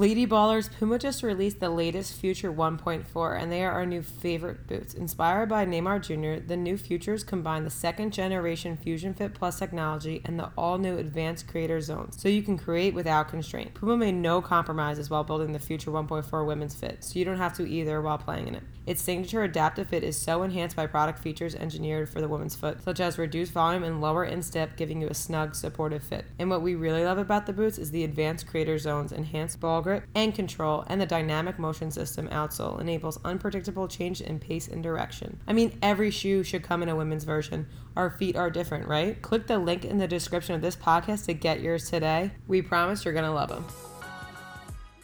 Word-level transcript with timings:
Lady 0.00 0.26
Ballers, 0.26 0.70
Puma 0.78 0.98
just 0.98 1.22
released 1.22 1.60
the 1.60 1.68
latest 1.68 2.18
Future 2.18 2.50
1.4, 2.50 3.38
and 3.38 3.52
they 3.52 3.62
are 3.62 3.72
our 3.72 3.84
new 3.84 4.00
favorite 4.00 4.66
boots. 4.66 4.94
Inspired 4.94 5.50
by 5.50 5.66
Neymar 5.66 6.00
Jr., 6.00 6.42
the 6.42 6.56
new 6.56 6.78
Futures 6.78 7.22
combine 7.22 7.64
the 7.64 7.70
second 7.70 8.10
generation 8.10 8.78
Fusion 8.78 9.12
Fit 9.12 9.34
Plus 9.34 9.58
technology 9.58 10.22
and 10.24 10.38
the 10.38 10.52
all 10.56 10.78
new 10.78 10.96
Advanced 10.96 11.48
Creator 11.48 11.82
Zones, 11.82 12.18
so 12.18 12.30
you 12.30 12.42
can 12.42 12.56
create 12.56 12.94
without 12.94 13.28
constraint. 13.28 13.74
Puma 13.74 13.98
made 13.98 14.14
no 14.14 14.40
compromises 14.40 15.10
while 15.10 15.22
building 15.22 15.52
the 15.52 15.58
Future 15.58 15.90
1.4 15.90 16.46
women's 16.46 16.74
fit, 16.74 17.04
so 17.04 17.18
you 17.18 17.26
don't 17.26 17.36
have 17.36 17.52
to 17.58 17.68
either 17.68 18.00
while 18.00 18.16
playing 18.16 18.48
in 18.48 18.54
it. 18.54 18.62
Its 18.86 19.02
signature 19.02 19.42
adaptive 19.42 19.88
fit 19.88 20.02
is 20.02 20.16
so 20.16 20.42
enhanced 20.42 20.76
by 20.76 20.86
product 20.86 21.18
features 21.18 21.54
engineered 21.54 22.08
for 22.08 22.22
the 22.22 22.26
woman's 22.26 22.56
foot, 22.56 22.82
such 22.82 23.00
as 23.00 23.18
reduced 23.18 23.52
volume 23.52 23.84
and 23.84 24.00
lower 24.00 24.24
instep, 24.24 24.78
giving 24.78 25.02
you 25.02 25.08
a 25.08 25.14
snug, 25.14 25.54
supportive 25.54 26.02
fit. 26.02 26.24
And 26.38 26.48
what 26.48 26.62
we 26.62 26.74
really 26.74 27.04
love 27.04 27.18
about 27.18 27.44
the 27.44 27.52
boots 27.52 27.76
is 27.76 27.90
the 27.90 28.02
Advanced 28.02 28.46
Creator 28.46 28.78
Zones, 28.78 29.12
enhanced 29.12 29.60
ball 29.60 29.82
grip 29.82 29.89
and 30.14 30.34
control, 30.34 30.84
and 30.88 31.00
the 31.00 31.06
dynamic 31.06 31.58
motion 31.58 31.90
system 31.90 32.28
outsole 32.28 32.80
enables 32.80 33.18
unpredictable 33.24 33.88
change 33.88 34.20
in 34.20 34.38
pace 34.38 34.68
and 34.68 34.82
direction. 34.82 35.40
I 35.46 35.52
mean, 35.52 35.78
every 35.82 36.10
shoe 36.10 36.42
should 36.42 36.62
come 36.62 36.82
in 36.82 36.88
a 36.88 36.96
women's 36.96 37.24
version. 37.24 37.66
Our 37.96 38.10
feet 38.10 38.36
are 38.36 38.50
different, 38.50 38.88
right? 38.88 39.20
Click 39.22 39.46
the 39.46 39.58
link 39.58 39.84
in 39.84 39.98
the 39.98 40.08
description 40.08 40.54
of 40.54 40.60
this 40.60 40.76
podcast 40.76 41.26
to 41.26 41.34
get 41.34 41.60
yours 41.60 41.88
today. 41.90 42.32
We 42.46 42.62
promise 42.62 43.04
you're 43.04 43.14
going 43.14 43.26
to 43.26 43.32
love 43.32 43.48
them. 43.48 43.64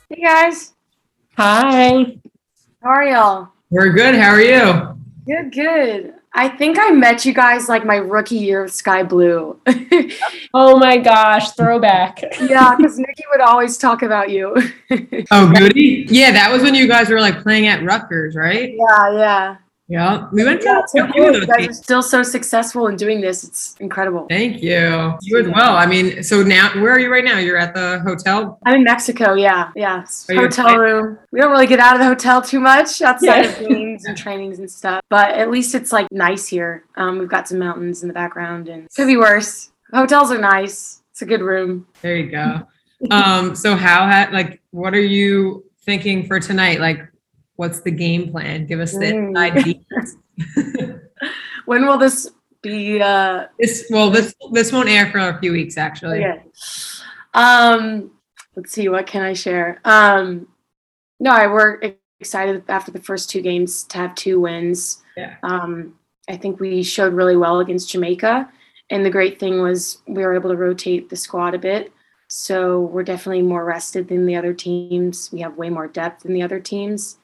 Hey 0.08 0.22
guys, 0.22 0.74
Hi. 1.36 2.18
how 2.82 2.88
are 2.88 3.04
y'all? 3.04 3.48
We're 3.70 3.90
good. 3.92 4.14
How 4.14 4.30
are 4.30 4.40
you? 4.40 4.96
Good, 5.26 5.52
good. 5.52 6.14
I 6.36 6.50
think 6.50 6.76
I 6.78 6.90
met 6.90 7.24
you 7.24 7.32
guys 7.32 7.66
like 7.66 7.86
my 7.86 7.96
rookie 7.96 8.36
year 8.36 8.64
of 8.64 8.70
Sky 8.70 9.02
Blue. 9.02 9.58
Oh 10.54 10.78
my 10.78 10.96
gosh, 10.96 11.52
throwback. 11.52 12.22
yeah, 12.40 12.74
because 12.76 12.98
Nikki 12.98 13.24
would 13.30 13.40
always 13.40 13.76
talk 13.76 14.02
about 14.02 14.30
you. 14.30 14.54
Oh, 15.30 15.52
goody. 15.58 16.06
Yeah, 16.08 16.30
that 16.32 16.50
was 16.50 16.62
when 16.62 16.74
you 16.74 16.88
guys 16.88 17.10
were 17.10 17.20
like 17.20 17.42
playing 17.42 17.66
at 17.66 17.82
Rutgers, 17.84 18.36
right? 18.36 18.74
yeah, 18.74 19.12
yeah. 19.12 19.56
Yeah. 19.88 20.28
We 20.32 20.44
went 20.44 20.60
to 20.62 20.66
Yeah, 20.66 20.82
so 20.86 21.04
a 21.04 21.12
few 21.12 21.28
of 21.28 21.34
You 21.36 21.46
guys 21.46 21.68
are 21.68 21.72
still 21.72 22.02
so 22.02 22.22
successful 22.24 22.88
in 22.88 22.96
doing 22.96 23.20
this. 23.20 23.44
It's 23.44 23.76
incredible. 23.78 24.26
Thank 24.28 24.60
you. 24.60 25.14
You 25.22 25.38
as 25.38 25.46
well. 25.46 25.76
I 25.76 25.86
mean, 25.86 26.24
so 26.24 26.42
now 26.42 26.70
where 26.82 26.90
are 26.92 26.98
you 26.98 27.10
right 27.10 27.24
now? 27.24 27.38
You're 27.38 27.56
at 27.56 27.72
the 27.72 28.00
hotel. 28.00 28.58
I'm 28.66 28.76
in 28.76 28.84
Mexico. 28.84 29.34
Yeah, 29.34 29.70
yeah. 29.76 30.04
Hotel 30.28 30.76
room. 30.76 31.18
We 31.30 31.40
don't 31.40 31.52
really 31.52 31.68
get 31.68 31.78
out 31.78 31.94
of 31.94 32.00
the 32.00 32.06
hotel 32.06 32.42
too 32.42 32.58
much 32.58 33.00
outside 33.00 33.44
Yeah. 33.44 33.48
of 33.60 33.68
games 33.68 34.06
and 34.06 34.16
trainings 34.16 34.58
and 34.58 34.68
stuff. 34.68 35.02
But 35.08 35.30
at 35.34 35.50
least 35.50 35.74
it's 35.74 35.92
like 35.92 36.08
nice 36.10 36.48
here. 36.48 36.84
Um, 36.96 37.18
we've 37.20 37.28
got 37.28 37.46
some 37.46 37.58
mountains 37.60 38.02
in 38.02 38.08
the 38.08 38.14
background, 38.14 38.68
and 38.68 38.88
could 38.96 39.06
be 39.06 39.16
worse. 39.16 39.70
Hotels 39.92 40.32
are 40.32 40.38
nice. 40.38 41.02
It's 41.12 41.22
a 41.22 41.26
good 41.26 41.42
room. 41.42 41.86
There 42.02 42.16
you 42.16 42.30
go. 42.30 42.66
Um, 43.10 43.54
so 43.54 43.76
how 43.76 44.06
ha- 44.06 44.30
like 44.32 44.60
what 44.72 44.94
are 44.94 45.00
you 45.00 45.64
thinking 45.82 46.26
for 46.26 46.40
tonight? 46.40 46.80
Like 46.80 47.06
what's 47.56 47.80
the 47.80 47.90
game 47.90 48.30
plan? 48.30 48.66
Give 48.66 48.80
us 48.80 48.92
the 48.92 49.12
Mm. 49.12 49.36
ideas. 49.36 50.16
When 51.66 51.84
will 51.86 51.98
this 51.98 52.30
be? 52.62 53.00
Uh, 53.02 53.46
this 53.58 53.86
well 53.90 54.08
this 54.10 54.34
this 54.52 54.72
won't 54.72 54.88
air 54.88 55.10
for 55.10 55.18
a 55.18 55.38
few 55.40 55.50
weeks 55.52 55.76
actually. 55.76 56.24
Okay. 56.24 56.42
Um, 57.34 58.12
let's 58.54 58.72
see. 58.72 58.88
What 58.88 59.06
can 59.06 59.22
I 59.22 59.32
share? 59.32 59.80
Um, 59.84 60.46
no, 61.18 61.30
I 61.32 61.46
we're 61.48 61.80
excited 62.20 62.62
after 62.68 62.92
the 62.92 63.00
first 63.00 63.30
two 63.30 63.42
games 63.42 63.84
to 63.84 63.98
have 63.98 64.14
two 64.14 64.38
wins. 64.40 65.02
Yeah. 65.16 65.36
Um, 65.42 65.94
I 66.28 66.36
think 66.36 66.60
we 66.60 66.82
showed 66.82 67.14
really 67.14 67.36
well 67.36 67.58
against 67.60 67.90
Jamaica, 67.90 68.48
and 68.90 69.04
the 69.04 69.10
great 69.10 69.40
thing 69.40 69.60
was 69.60 69.98
we 70.06 70.22
were 70.22 70.34
able 70.34 70.50
to 70.50 70.56
rotate 70.56 71.08
the 71.08 71.16
squad 71.16 71.54
a 71.54 71.58
bit. 71.58 71.92
So 72.28 72.82
we're 72.82 73.04
definitely 73.04 73.42
more 73.42 73.64
rested 73.64 74.08
than 74.08 74.26
the 74.26 74.36
other 74.36 74.52
teams. 74.54 75.30
We 75.32 75.40
have 75.40 75.56
way 75.56 75.70
more 75.70 75.88
depth 75.88 76.22
than 76.22 76.32
the 76.32 76.42
other 76.42 76.60
teams. 76.60 77.18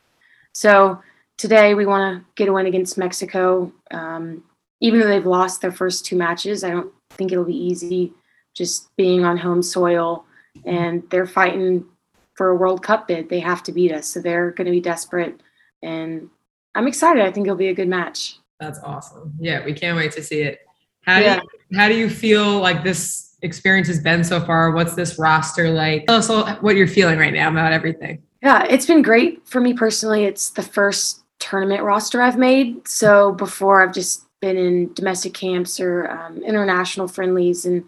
So 0.55 1.01
today 1.39 1.75
we 1.75 1.87
want 1.87 2.19
to 2.19 2.27
get 2.35 2.49
a 2.49 2.53
win 2.53 2.67
against 2.67 2.99
Mexico. 2.99 3.73
Um, 3.91 4.45
even 4.81 5.01
though 5.01 5.09
they've 5.09 5.27
lost 5.27 5.61
their 5.61 5.73
first 5.73 6.05
two 6.05 6.17
matches, 6.17 6.65
I 6.65 6.71
don't 6.71 6.93
think 7.11 7.33
it'll 7.33 7.45
be 7.45 7.57
easy 7.57 8.13
just 8.55 8.95
being 8.97 9.25
on 9.25 9.39
home 9.39 9.63
soil 9.63 10.27
and 10.67 11.03
they're 11.11 11.27
fighting 11.27 11.87
for 12.35 12.51
a 12.51 12.57
World 12.57 12.83
Cup 12.83 13.09
bid. 13.09 13.29
They 13.29 13.41
have 13.41 13.63
to 13.65 13.73
beat 13.73 13.93
us. 13.93 14.07
So 14.09 14.21
they're 14.21 14.51
going 14.51 14.67
to 14.67 14.71
be 14.71 14.81
desperate. 14.81 15.41
And 15.83 16.29
I'm 16.75 16.87
excited. 16.87 17.25
I 17.25 17.31
think 17.31 17.47
it'll 17.47 17.57
be 17.57 17.69
a 17.69 17.75
good 17.75 17.89
match. 17.89 18.39
That's 18.61 18.79
awesome. 18.81 19.33
Yeah, 19.41 19.65
we 19.65 19.73
can't 19.73 19.97
wait 19.97 20.13
to 20.13 20.23
see 20.23 20.43
it. 20.43 20.61
How 21.03 21.19
Yeah. 21.19 21.41
do 21.41 21.43
you, 21.71 21.79
how 21.79 21.89
do 21.89 21.97
you 21.97 22.09
feel 22.09 22.61
like 22.61 22.85
this 22.85 23.37
experience 23.43 23.89
has 23.89 24.01
been 24.01 24.23
so 24.23 24.41
far? 24.41 24.71
What's 24.71 24.95
this 24.95 25.19
roster 25.19 25.71
like? 25.71 26.07
Tell 26.07 26.17
us 26.17 26.31
all 26.31 26.47
what 26.57 26.77
you're 26.77 26.87
feeling 26.87 27.19
right 27.19 27.33
now 27.33 27.51
about 27.51 27.73
everything. 27.73 28.23
Yeah, 28.43 28.65
it's 28.69 28.87
been 28.87 29.03
great 29.03 29.47
for 29.47 29.61
me 29.61 29.73
personally. 29.73 30.25
It's 30.25 30.51
the 30.51 30.63
first 30.63 31.23
tournament 31.39 31.83
roster 31.85 32.21
I've 32.21 32.39
made. 32.39 32.87
So 32.89 33.33
before 33.33 33.83
I've 33.83 33.95
just 33.95 34.27
been 34.41 34.57
in 34.57 34.93
domestic 34.95 35.33
camps 35.33 35.79
or 35.79 36.11
um, 36.11 36.43
international 36.43 37.07
friendlies, 37.07 37.65
and 37.65 37.85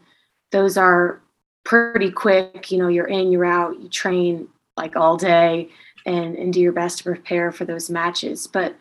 those 0.53 0.76
are 0.76 1.20
pretty 1.64 2.10
quick. 2.10 2.70
You 2.70 2.78
know, 2.78 2.88
you're 2.88 3.09
in, 3.09 3.32
you're 3.32 3.44
out, 3.44 3.81
you 3.81 3.88
train 3.88 4.47
like 4.76 4.94
all 4.94 5.16
day 5.16 5.70
and, 6.06 6.37
and 6.37 6.53
do 6.53 6.60
your 6.60 6.72
best 6.72 6.98
to 6.98 7.04
prepare 7.04 7.50
for 7.50 7.64
those 7.64 7.91
matches. 7.91 8.47
But 8.47 8.76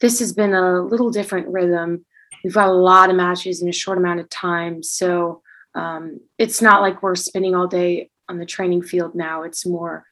this 0.00 0.20
has 0.20 0.32
been 0.32 0.54
a 0.54 0.80
little 0.80 1.10
different 1.10 1.48
rhythm. 1.48 2.04
We've 2.44 2.54
got 2.54 2.68
a 2.68 2.72
lot 2.72 3.10
of 3.10 3.16
matches 3.16 3.60
in 3.60 3.68
a 3.68 3.72
short 3.72 3.98
amount 3.98 4.20
of 4.20 4.28
time. 4.28 4.84
So 4.84 5.42
um, 5.74 6.20
it's 6.38 6.62
not 6.62 6.80
like 6.80 7.02
we're 7.02 7.16
spending 7.16 7.56
all 7.56 7.66
day 7.66 8.10
on 8.28 8.38
the 8.38 8.46
training 8.46 8.82
field 8.82 9.16
now. 9.16 9.42
It's 9.42 9.66
more 9.66 10.04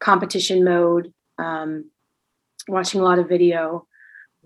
competition 0.00 0.64
mode, 0.64 1.12
um, 1.38 1.90
watching 2.68 3.00
a 3.00 3.04
lot 3.04 3.18
of 3.18 3.28
video. 3.28 3.86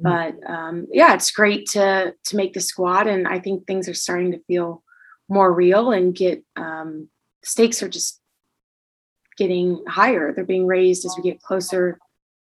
But 0.00 0.36
um, 0.48 0.86
yeah, 0.92 1.14
it's 1.14 1.32
great 1.32 1.69
to 1.70 2.14
to 2.25 2.36
make 2.36 2.53
the 2.53 2.60
squad, 2.60 3.09
and 3.09 3.26
I 3.26 3.41
think 3.41 3.66
things 3.66 3.88
are 3.88 3.94
starting 3.94 4.31
to 4.32 4.38
feel 4.47 4.82
more 5.28 5.53
real 5.53 5.91
and 5.91 6.14
get 6.14 6.42
um, 6.56 7.08
stakes 7.42 7.82
are 7.82 7.88
just 7.88 8.20
getting 9.37 9.84
higher. 9.87 10.32
They're 10.32 10.44
being 10.44 10.66
raised 10.66 11.04
as 11.04 11.14
we 11.16 11.22
get 11.22 11.42
closer 11.42 11.98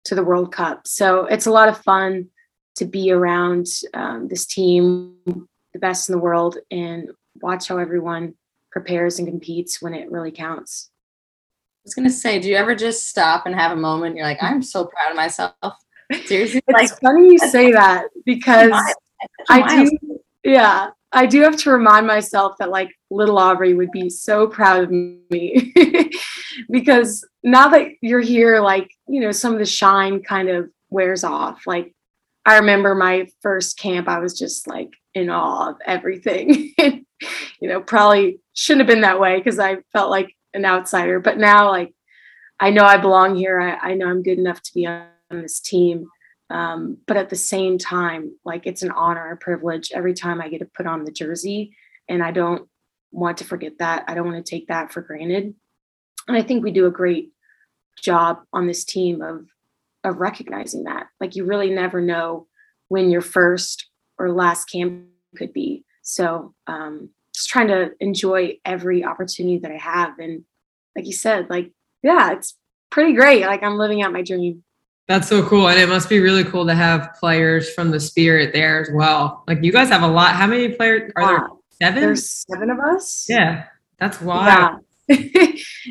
to 0.05 0.15
the 0.15 0.25
World 0.25 0.53
Cup. 0.53 0.87
So 0.87 1.27
it's 1.27 1.47
a 1.47 1.51
lot 1.51 1.69
of 1.69 1.83
fun 1.83 2.29
to 2.77 2.85
be 2.85 3.11
around 3.11 3.67
um, 3.95 4.29
this 4.29 4.47
team, 4.47 5.17
the 5.73 5.79
best 5.79 6.09
in 6.09 6.15
the 6.15 6.21
world, 6.21 6.59
and 6.71 7.11
watch 7.41 7.69
how 7.69 7.79
everyone 7.79 8.35
prepares 8.71 9.19
and 9.19 9.29
competes 9.29 9.83
when 9.83 9.95
it 9.95 10.11
really 10.11 10.31
counts. 10.31 10.88
I 11.79 11.85
was 11.85 11.95
gonna 11.95 12.11
say, 12.11 12.39
do 12.39 12.49
you 12.49 12.57
ever 12.57 12.75
just 12.75 13.09
stop 13.09 13.47
and 13.47 13.55
have 13.55 13.73
a 13.73 13.77
moment? 13.77 14.17
You're 14.17 14.27
like, 14.27 14.43
I'm 14.43 14.63
so 14.63 14.85
proud 14.85 15.11
of 15.11 15.17
myself. 15.17 15.55
Seriously, 16.27 16.63
like 16.69 16.91
It's 16.91 16.99
funny 16.99 17.33
you 17.33 17.39
say 17.39 17.73
that 17.73 18.07
because 18.25 18.73
I 19.49 19.85
do, 19.85 20.21
yeah, 20.45 20.91
I 21.13 21.27
do 21.27 21.43
have 21.43 21.57
to 21.59 21.71
remind 21.71 22.07
myself 22.07 22.57
that 22.59 22.71
like 22.71 22.91
little 23.11 23.39
Aubrey 23.39 23.75
would 23.75 23.91
be 23.91 24.11
so 24.11 24.47
proud 24.47 24.85
of 24.85 24.91
me 24.91 25.73
because 26.71 27.27
now 27.43 27.69
that 27.69 27.89
you're 28.03 28.21
here, 28.21 28.61
like, 28.61 28.91
you 29.09 29.21
know, 29.21 29.33
some 29.33 29.53
of 29.53 29.59
the 29.59 29.67
shine 29.67 30.23
kind 30.23 30.49
of 30.49 30.71
wears 30.91 31.25
off. 31.25 31.67
Like, 31.67 31.95
I 32.45 32.59
remember 32.59 32.95
my 32.95 33.27
first 33.43 33.79
camp, 33.79 34.09
I 34.09 34.19
was 34.19 34.39
just 34.39 34.67
like 34.67 34.91
in 35.15 35.31
awe 35.31 35.71
of 35.71 35.77
everything. 35.85 36.73
you 36.81 37.69
know, 37.69 37.81
probably 37.81 38.41
shouldn't 38.55 38.89
have 38.89 38.95
been 38.95 39.03
that 39.03 39.21
way 39.21 39.39
because 39.39 39.59
I 39.59 39.79
felt 39.93 40.11
like 40.11 40.35
an 40.59 40.65
outsider, 40.65 41.21
but 41.21 41.39
now, 41.39 41.71
like, 41.71 41.95
I 42.61 42.71
know 42.71 42.85
I 42.85 42.99
belong 42.99 43.37
here. 43.37 43.61
I, 43.61 43.91
I 43.91 43.95
know 43.95 44.07
I'm 44.09 44.23
good 44.23 44.39
enough 44.39 44.63
to 44.63 44.75
be 44.75 44.87
on 44.87 45.07
this 45.31 45.61
team. 45.61 46.09
Um, 46.51 46.99
but 47.07 47.17
at 47.17 47.29
the 47.29 47.37
same 47.37 47.79
time, 47.79 48.37
like 48.45 48.67
it's 48.67 48.83
an 48.83 48.91
honor, 48.91 49.33
a 49.33 49.37
privilege 49.37 49.91
every 49.95 50.15
time 50.15 50.41
I 50.41 50.49
get 50.49 50.59
to 50.61 50.71
put 50.75 50.87
on 50.87 51.05
the 51.05 51.13
jersey. 51.13 51.77
And 52.09 52.23
I 52.23 52.31
don't 52.31 52.69
want 53.13 53.39
to 53.39 53.45
forget 53.45 53.73
that. 53.79 54.05
I 54.09 54.15
don't 54.15 54.27
want 54.27 54.45
to 54.45 54.51
take 54.51 54.69
that 54.69 54.93
for 54.93 55.03
granted. 55.03 55.55
And 56.27 56.37
I 56.37 56.43
think 56.43 56.63
we 56.63 56.71
do 56.71 56.87
a 56.87 56.91
great 56.91 57.31
job 58.03 58.41
on 58.53 58.67
this 58.67 58.85
team 58.85 59.23
of 59.23 59.47
of 60.05 60.19
recognizing 60.19 60.85
that. 60.85 61.09
Like 61.21 61.37
you 61.37 61.45
really 61.45 61.71
never 61.71 62.01
know 62.01 62.47
when 62.89 63.11
your 63.11 63.21
first 63.21 63.89
or 64.19 64.33
last 64.33 64.67
camp 64.67 65.07
could 65.37 65.53
be. 65.53 65.85
So 66.03 66.55
um 66.67 67.11
just 67.39 67.49
trying 67.49 67.69
to 67.69 67.91
enjoy 68.01 68.59
every 68.65 69.05
opportunity 69.05 69.59
that 69.59 69.71
I 69.71 69.77
have. 69.77 70.19
And 70.19 70.45
like 70.97 71.07
you 71.07 71.13
said, 71.13 71.49
like, 71.49 71.71
yeah, 72.03 72.33
it's 72.33 72.57
pretty 72.91 73.13
great. 73.15 73.47
Like 73.47 73.63
I'm 73.63 73.79
living 73.79 74.03
out 74.03 74.13
my 74.13 74.23
dream. 74.23 74.65
That's 75.07 75.29
so 75.29 75.47
cool. 75.47 75.69
And 75.69 75.79
it 75.79 75.89
must 75.89 76.09
be 76.09 76.21
really 76.21 76.45
cool 76.45 76.67
to 76.67 76.75
have 76.75 77.15
players 77.19 77.73
from 77.73 77.91
the 77.91 78.01
spirit 78.01 78.53
there 78.53 78.83
as 78.83 78.91
well. 78.93 79.45
Like 79.47 79.63
you 79.63 79.73
guys 79.73 79.89
have 79.89 80.03
a 80.03 80.09
lot. 80.09 80.35
How 80.35 80.47
many 80.47 80.69
players 80.69 81.13
are 81.17 81.27
there? 81.27 81.49
Seven? 81.81 82.03
There's 82.03 82.45
seven 82.51 82.71
of 82.71 82.81
us. 82.81 83.27
yeah. 83.29 83.65
That's 83.99 84.21
wild. 84.21 84.81
Yeah. 85.09 85.17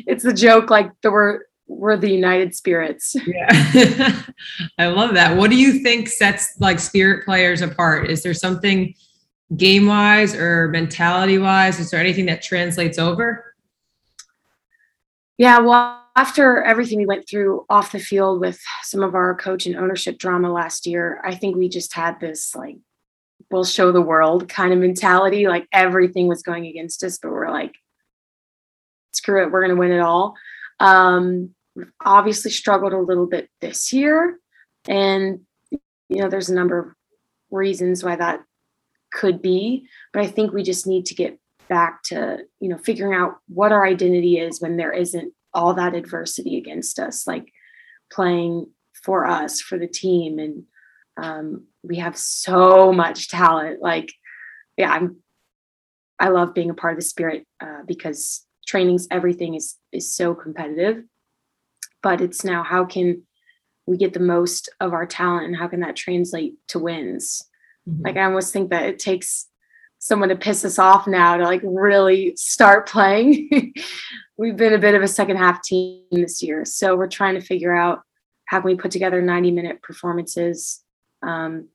it's 0.06 0.22
the 0.22 0.32
joke 0.32 0.70
like 0.70 0.92
the 1.02 1.10
we're 1.10 1.40
we're 1.66 1.96
the 1.96 2.10
United 2.10 2.54
Spirits. 2.54 3.14
Yeah. 3.26 3.48
I 4.78 4.86
love 4.86 5.14
that. 5.14 5.36
What 5.36 5.50
do 5.50 5.56
you 5.56 5.82
think 5.82 6.08
sets 6.08 6.54
like 6.60 6.78
spirit 6.78 7.24
players 7.24 7.60
apart? 7.60 8.10
Is 8.10 8.22
there 8.22 8.34
something 8.34 8.94
game 9.56 9.86
wise 9.86 10.34
or 10.34 10.68
mentality 10.68 11.38
wise? 11.38 11.80
Is 11.80 11.90
there 11.90 12.00
anything 12.00 12.26
that 12.26 12.42
translates 12.42 12.98
over? 12.98 13.54
Yeah, 15.38 15.60
well, 15.60 16.04
after 16.16 16.62
everything 16.64 16.98
we 16.98 17.06
went 17.06 17.28
through 17.28 17.64
off 17.70 17.92
the 17.92 18.00
field 18.00 18.40
with 18.40 18.60
some 18.82 19.02
of 19.02 19.14
our 19.14 19.36
coach 19.36 19.66
and 19.66 19.76
ownership 19.76 20.18
drama 20.18 20.52
last 20.52 20.86
year, 20.86 21.20
I 21.24 21.34
think 21.34 21.56
we 21.56 21.68
just 21.68 21.94
had 21.94 22.18
this 22.18 22.54
like 22.54 22.76
we'll 23.50 23.64
show 23.64 23.92
the 23.92 24.02
world 24.02 24.48
kind 24.48 24.72
of 24.72 24.78
mentality. 24.78 25.46
Like 25.46 25.66
everything 25.72 26.26
was 26.26 26.42
going 26.42 26.66
against 26.66 27.04
us, 27.04 27.18
but 27.18 27.30
we're 27.30 27.50
like, 27.50 27.74
screw 29.12 29.42
it, 29.42 29.50
we're 29.50 29.62
gonna 29.62 29.76
win 29.76 29.92
it 29.92 30.00
all. 30.00 30.34
Um, 30.80 31.54
obviously 32.04 32.50
struggled 32.50 32.92
a 32.92 32.98
little 32.98 33.26
bit 33.26 33.48
this 33.60 33.92
year, 33.92 34.38
and 34.88 35.40
you 35.70 36.22
know, 36.22 36.28
there's 36.28 36.50
a 36.50 36.54
number 36.54 36.78
of 36.78 36.86
reasons 37.50 38.02
why 38.02 38.16
that 38.16 38.40
could 39.12 39.40
be, 39.42 39.88
but 40.12 40.22
I 40.22 40.26
think 40.26 40.52
we 40.52 40.62
just 40.62 40.86
need 40.86 41.06
to 41.06 41.14
get 41.14 41.38
back 41.68 42.02
to 42.02 42.38
you 42.60 42.68
know 42.68 42.78
figuring 42.78 43.14
out 43.14 43.36
what 43.48 43.72
our 43.72 43.84
identity 43.84 44.38
is 44.38 44.60
when 44.60 44.76
there 44.76 44.92
isn't 44.92 45.34
all 45.52 45.74
that 45.74 45.94
adversity 45.94 46.56
against 46.56 46.98
us 46.98 47.26
like 47.26 47.52
playing 48.10 48.66
for 49.04 49.26
us 49.26 49.60
for 49.60 49.78
the 49.78 49.86
team. 49.86 50.38
And 50.38 50.64
um, 51.22 51.64
we 51.82 51.96
have 51.96 52.16
so 52.16 52.92
much 52.92 53.28
talent. 53.28 53.82
Like 53.82 54.10
yeah 54.78 54.92
i'm 54.92 55.16
i 56.18 56.28
love 56.28 56.54
being 56.54 56.70
a 56.70 56.74
part 56.74 56.94
of 56.94 56.98
the 56.98 57.04
spirit 57.04 57.44
uh, 57.60 57.82
because 57.86 58.46
trainings 58.66 59.06
everything 59.10 59.54
is 59.54 59.76
is 59.92 60.14
so 60.14 60.34
competitive. 60.34 61.04
But 62.00 62.20
it's 62.20 62.44
now 62.44 62.62
how 62.62 62.84
can 62.84 63.22
we 63.86 63.96
get 63.96 64.12
the 64.12 64.20
most 64.20 64.70
of 64.80 64.92
our 64.92 65.06
talent 65.06 65.46
and 65.46 65.56
how 65.56 65.66
can 65.66 65.80
that 65.80 65.96
translate 65.96 66.54
to 66.68 66.78
wins 66.78 67.42
mm-hmm. 67.88 68.02
like 68.04 68.16
i 68.16 68.24
almost 68.24 68.52
think 68.52 68.70
that 68.70 68.84
it 68.84 68.98
takes 68.98 69.48
someone 69.98 70.28
to 70.28 70.36
piss 70.36 70.64
us 70.64 70.78
off 70.78 71.06
now 71.06 71.36
to 71.36 71.44
like 71.44 71.60
really 71.64 72.34
start 72.36 72.88
playing. 72.88 73.74
We've 74.36 74.56
been 74.56 74.74
a 74.74 74.78
bit 74.78 74.94
of 74.94 75.02
a 75.02 75.08
second 75.08 75.36
half 75.36 75.62
team 75.62 76.04
this 76.12 76.42
year. 76.42 76.64
So 76.64 76.96
we're 76.96 77.08
trying 77.08 77.34
to 77.34 77.40
figure 77.40 77.74
out 77.74 78.02
how 78.44 78.60
can 78.60 78.70
we 78.70 78.76
put 78.76 78.92
together 78.92 79.20
90 79.20 79.50
minute 79.50 79.82
performances. 79.82 80.82
Um, 81.22 81.68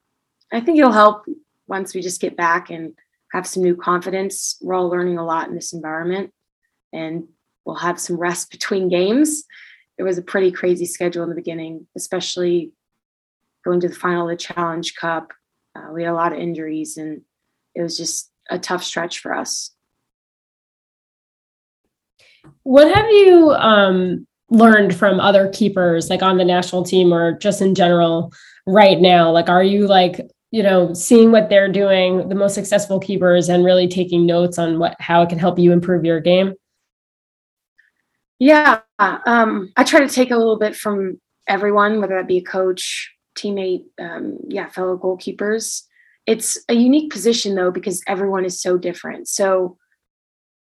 I 0.52 0.62
think 0.62 0.80
it'll 0.80 0.92
help 0.92 1.26
once 1.68 1.94
we 1.94 2.02
just 2.02 2.22
get 2.22 2.38
back 2.38 2.70
and 2.70 2.94
have 3.34 3.46
some 3.46 3.64
new 3.64 3.76
confidence. 3.76 4.58
We're 4.62 4.76
all 4.76 4.90
learning 4.90 5.18
a 5.18 5.26
lot 5.26 5.50
in 5.50 5.56
this 5.56 5.74
environment 5.74 6.32
and 6.94 7.28
we'll 7.66 7.76
have 7.76 8.00
some 8.00 8.16
rest 8.16 8.52
between 8.52 8.88
games. 8.88 9.44
It 9.98 10.04
was 10.04 10.18
a 10.18 10.24
pretty 10.24 10.52
crazy 10.52 10.86
schedule 10.86 11.24
in 11.24 11.30
the 11.30 11.36
beginning, 11.36 11.88
especially 11.98 12.72
going 13.66 13.82
to 13.82 13.90
the 13.90 13.96
final 13.96 14.30
of 14.30 14.30
the 14.30 14.38
Challenge 14.38 14.96
Cup. 14.96 15.34
Uh, 15.76 15.92
we 15.92 16.04
had 16.04 16.12
a 16.12 16.16
lot 16.16 16.34
of 16.34 16.40
injuries 16.40 16.98
and 16.98 17.22
it 17.76 17.82
was 17.82 17.98
just 17.98 18.32
a 18.50 18.60
tough 18.60 18.84
stretch 18.84 19.20
for 19.20 19.34
us. 19.34 19.72
What 22.64 22.94
have 22.94 23.10
you 23.10 23.52
um, 23.52 24.28
learned 24.50 24.96
from 24.96 25.20
other 25.20 25.50
keepers, 25.50 26.10
like 26.10 26.22
on 26.22 26.38
the 26.38 26.46
national 26.46 26.84
team 26.84 27.14
or 27.14 27.38
just 27.38 27.62
in 27.62 27.76
general, 27.76 28.32
right 28.66 29.00
now? 29.00 29.32
Like, 29.32 29.50
are 29.50 29.64
you 29.64 29.88
like 29.88 30.22
you 30.52 30.62
know 30.62 30.94
seeing 30.94 31.32
what 31.32 31.50
they're 31.50 31.72
doing, 31.72 32.30
the 32.30 32.36
most 32.36 32.54
successful 32.54 33.00
keepers, 33.00 33.50
and 33.50 33.66
really 33.66 33.88
taking 33.88 34.26
notes 34.26 34.58
on 34.58 34.80
what 34.80 34.96
how 35.00 35.22
it 35.22 35.30
can 35.30 35.40
help 35.40 35.58
you 35.58 35.72
improve 35.72 36.06
your 36.06 36.20
game? 36.20 36.54
Yeah, 38.40 38.80
um, 39.00 39.72
I 39.78 39.84
try 39.84 40.02
to 40.02 40.10
take 40.10 40.32
a 40.32 40.38
little 40.38 40.60
bit 40.60 40.76
from 40.76 41.20
everyone, 41.48 42.02
whether 42.02 42.18
that 42.18 42.28
be 42.28 42.38
a 42.38 42.44
coach, 42.44 43.14
teammate, 43.36 43.86
um, 44.00 44.38
yeah, 44.48 44.70
fellow 44.70 44.98
goalkeepers. 44.98 45.84
It's 46.26 46.58
a 46.70 46.74
unique 46.74 47.12
position 47.12 47.56
though 47.56 47.72
because 47.72 48.02
everyone 48.08 48.46
is 48.46 48.62
so 48.62 48.78
different. 48.78 49.28
So 49.28 49.78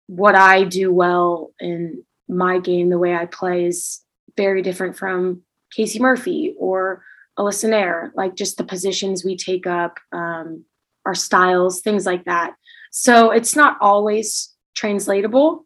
what 0.07 0.35
i 0.35 0.63
do 0.63 0.91
well 0.91 1.53
in 1.59 2.03
my 2.27 2.59
game 2.59 2.89
the 2.89 2.97
way 2.97 3.13
i 3.13 3.25
play 3.25 3.65
is 3.65 4.01
very 4.35 4.61
different 4.61 4.97
from 4.97 5.41
casey 5.75 5.99
murphy 5.99 6.55
or 6.57 7.03
alyssa 7.37 7.69
naeher 7.69 8.11
like 8.15 8.33
just 8.33 8.57
the 8.57 8.63
positions 8.63 9.23
we 9.23 9.35
take 9.35 9.67
up 9.67 9.99
um, 10.13 10.63
our 11.05 11.15
styles 11.15 11.81
things 11.81 12.05
like 12.05 12.25
that. 12.25 12.53
So 12.91 13.31
it's 13.31 13.55
not 13.55 13.77
always 13.79 14.53
translatable 14.75 15.65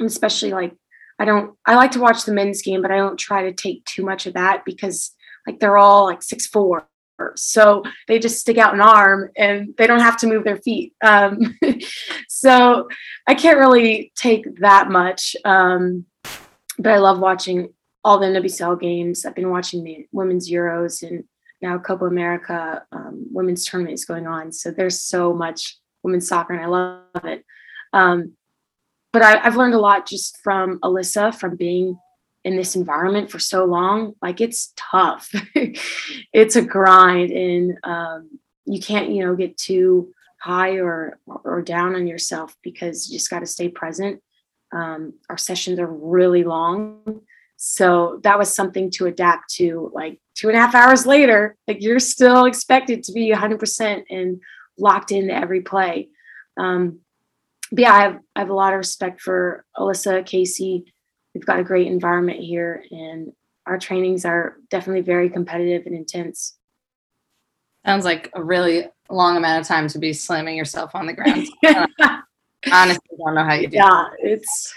especially 0.00 0.52
like 0.52 0.74
i 1.18 1.24
don't 1.24 1.56
i 1.66 1.74
like 1.74 1.90
to 1.90 2.00
watch 2.00 2.24
the 2.24 2.32
men's 2.32 2.62
game 2.62 2.80
but 2.80 2.90
i 2.92 2.96
don't 2.96 3.18
try 3.18 3.42
to 3.42 3.52
take 3.52 3.84
too 3.84 4.04
much 4.04 4.26
of 4.26 4.34
that 4.34 4.64
because 4.64 5.12
like 5.48 5.60
they're 5.60 5.78
all 5.78 6.04
like 6.04 6.22
six 6.22 6.46
four 6.46 6.86
so 7.34 7.82
they 8.06 8.18
just 8.18 8.40
stick 8.40 8.58
out 8.58 8.74
an 8.74 8.80
arm 8.80 9.30
and 9.36 9.74
they 9.76 9.86
don't 9.86 10.00
have 10.00 10.16
to 10.18 10.26
move 10.26 10.44
their 10.44 10.58
feet. 10.58 10.94
Um, 11.02 11.58
so 12.28 12.88
I 13.26 13.34
can't 13.34 13.58
really 13.58 14.12
take 14.14 14.60
that 14.60 14.90
much. 14.90 15.34
Um, 15.44 16.04
but 16.78 16.92
I 16.92 16.98
love 16.98 17.18
watching 17.18 17.72
all 18.04 18.18
the 18.18 18.26
NWSL 18.26 18.80
games. 18.80 19.24
I've 19.24 19.34
been 19.34 19.50
watching 19.50 19.82
the 19.82 20.06
women's 20.12 20.50
Euros 20.50 21.02
and 21.02 21.24
now 21.60 21.78
Copa 21.78 22.04
America 22.04 22.84
um, 22.92 23.26
women's 23.32 23.64
tournament 23.64 23.94
is 23.94 24.04
going 24.04 24.26
on. 24.26 24.52
So 24.52 24.70
there's 24.70 25.00
so 25.00 25.34
much 25.34 25.76
women's 26.04 26.28
soccer 26.28 26.52
and 26.52 26.62
I 26.62 26.66
love 26.66 27.24
it. 27.24 27.44
Um, 27.92 28.34
but 29.12 29.22
I, 29.22 29.44
I've 29.44 29.56
learned 29.56 29.74
a 29.74 29.80
lot 29.80 30.06
just 30.06 30.38
from 30.44 30.78
Alyssa, 30.80 31.34
from 31.34 31.56
being 31.56 31.98
in 32.44 32.56
this 32.56 32.76
environment 32.76 33.30
for 33.30 33.38
so 33.38 33.64
long 33.64 34.14
like 34.22 34.40
it's 34.40 34.72
tough. 34.76 35.32
It's 36.32 36.56
a 36.56 36.62
grind 36.62 37.30
and 37.32 37.78
um, 37.84 38.38
you 38.64 38.80
can't 38.80 39.10
you 39.10 39.24
know 39.24 39.34
get 39.34 39.56
too 39.56 40.12
high 40.40 40.78
or 40.78 41.18
or 41.26 41.62
down 41.62 41.94
on 41.94 42.06
yourself 42.06 42.54
because 42.62 43.08
you 43.08 43.18
just 43.18 43.30
got 43.30 43.40
to 43.40 43.46
stay 43.46 43.68
present. 43.68 44.22
Um, 44.72 45.14
our 45.28 45.38
sessions 45.38 45.78
are 45.78 45.86
really 45.86 46.44
long. 46.44 47.22
So 47.56 48.20
that 48.22 48.38
was 48.38 48.54
something 48.54 48.90
to 48.92 49.06
adapt 49.06 49.54
to 49.54 49.90
like 49.92 50.20
two 50.36 50.48
and 50.48 50.56
a 50.56 50.60
half 50.60 50.74
hours 50.74 51.06
later 51.06 51.56
like 51.66 51.82
you're 51.82 51.98
still 51.98 52.44
expected 52.44 53.02
to 53.04 53.12
be 53.12 53.32
100% 53.32 54.04
and 54.10 54.40
locked 54.78 55.10
into 55.10 55.34
every 55.34 55.62
play. 55.62 56.08
Um, 56.56 57.00
but 57.72 57.80
yeah 57.80 57.92
I 57.92 58.02
have, 58.02 58.18
I 58.36 58.38
have 58.40 58.50
a 58.50 58.54
lot 58.54 58.72
of 58.72 58.78
respect 58.78 59.20
for 59.20 59.64
alyssa 59.76 60.24
casey 60.24 60.92
we've 61.38 61.46
got 61.46 61.60
a 61.60 61.64
great 61.64 61.86
environment 61.86 62.40
here 62.40 62.84
and 62.90 63.32
our 63.64 63.78
trainings 63.78 64.24
are 64.24 64.56
definitely 64.70 65.02
very 65.02 65.30
competitive 65.30 65.86
and 65.86 65.94
intense. 65.94 66.56
Sounds 67.86 68.04
like 68.04 68.28
a 68.34 68.42
really 68.42 68.88
long 69.08 69.36
amount 69.36 69.60
of 69.60 69.68
time 69.68 69.86
to 69.86 70.00
be 70.00 70.12
slamming 70.12 70.56
yourself 70.56 70.96
on 70.96 71.06
the 71.06 71.12
ground. 71.14 71.46
honestly 72.72 73.16
don't 73.24 73.36
know 73.36 73.44
how 73.44 73.54
you 73.54 73.68
do 73.68 73.76
it. 73.76 73.78
yeah 73.78 74.08
it's 74.18 74.74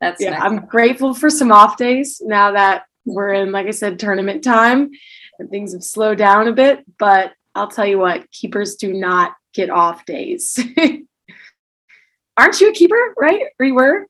that's 0.00 0.18
yeah 0.18 0.40
i'm 0.42 0.64
grateful 0.64 1.12
for 1.12 1.28
some 1.28 1.52
off 1.52 1.76
days 1.76 2.22
now 2.24 2.50
that 2.50 2.84
we're 3.04 3.34
in 3.34 3.52
like 3.52 3.66
i 3.66 3.70
said 3.70 3.98
tournament 3.98 4.42
time 4.42 4.90
and 5.38 5.50
things 5.50 5.74
have 5.74 5.84
slowed 5.84 6.16
down 6.16 6.48
a 6.48 6.52
bit 6.52 6.86
but 6.98 7.32
i'll 7.54 7.68
tell 7.68 7.84
you 7.84 7.98
what 7.98 8.28
keepers 8.30 8.76
do 8.76 8.94
not 8.94 9.34
get 9.52 9.68
off 9.68 10.06
days 10.06 10.58
aren't 12.38 12.60
you 12.62 12.70
a 12.70 12.72
keeper 12.72 13.14
right 13.18 13.42
or 13.60 13.66
you 13.66 13.74
were 13.74 14.06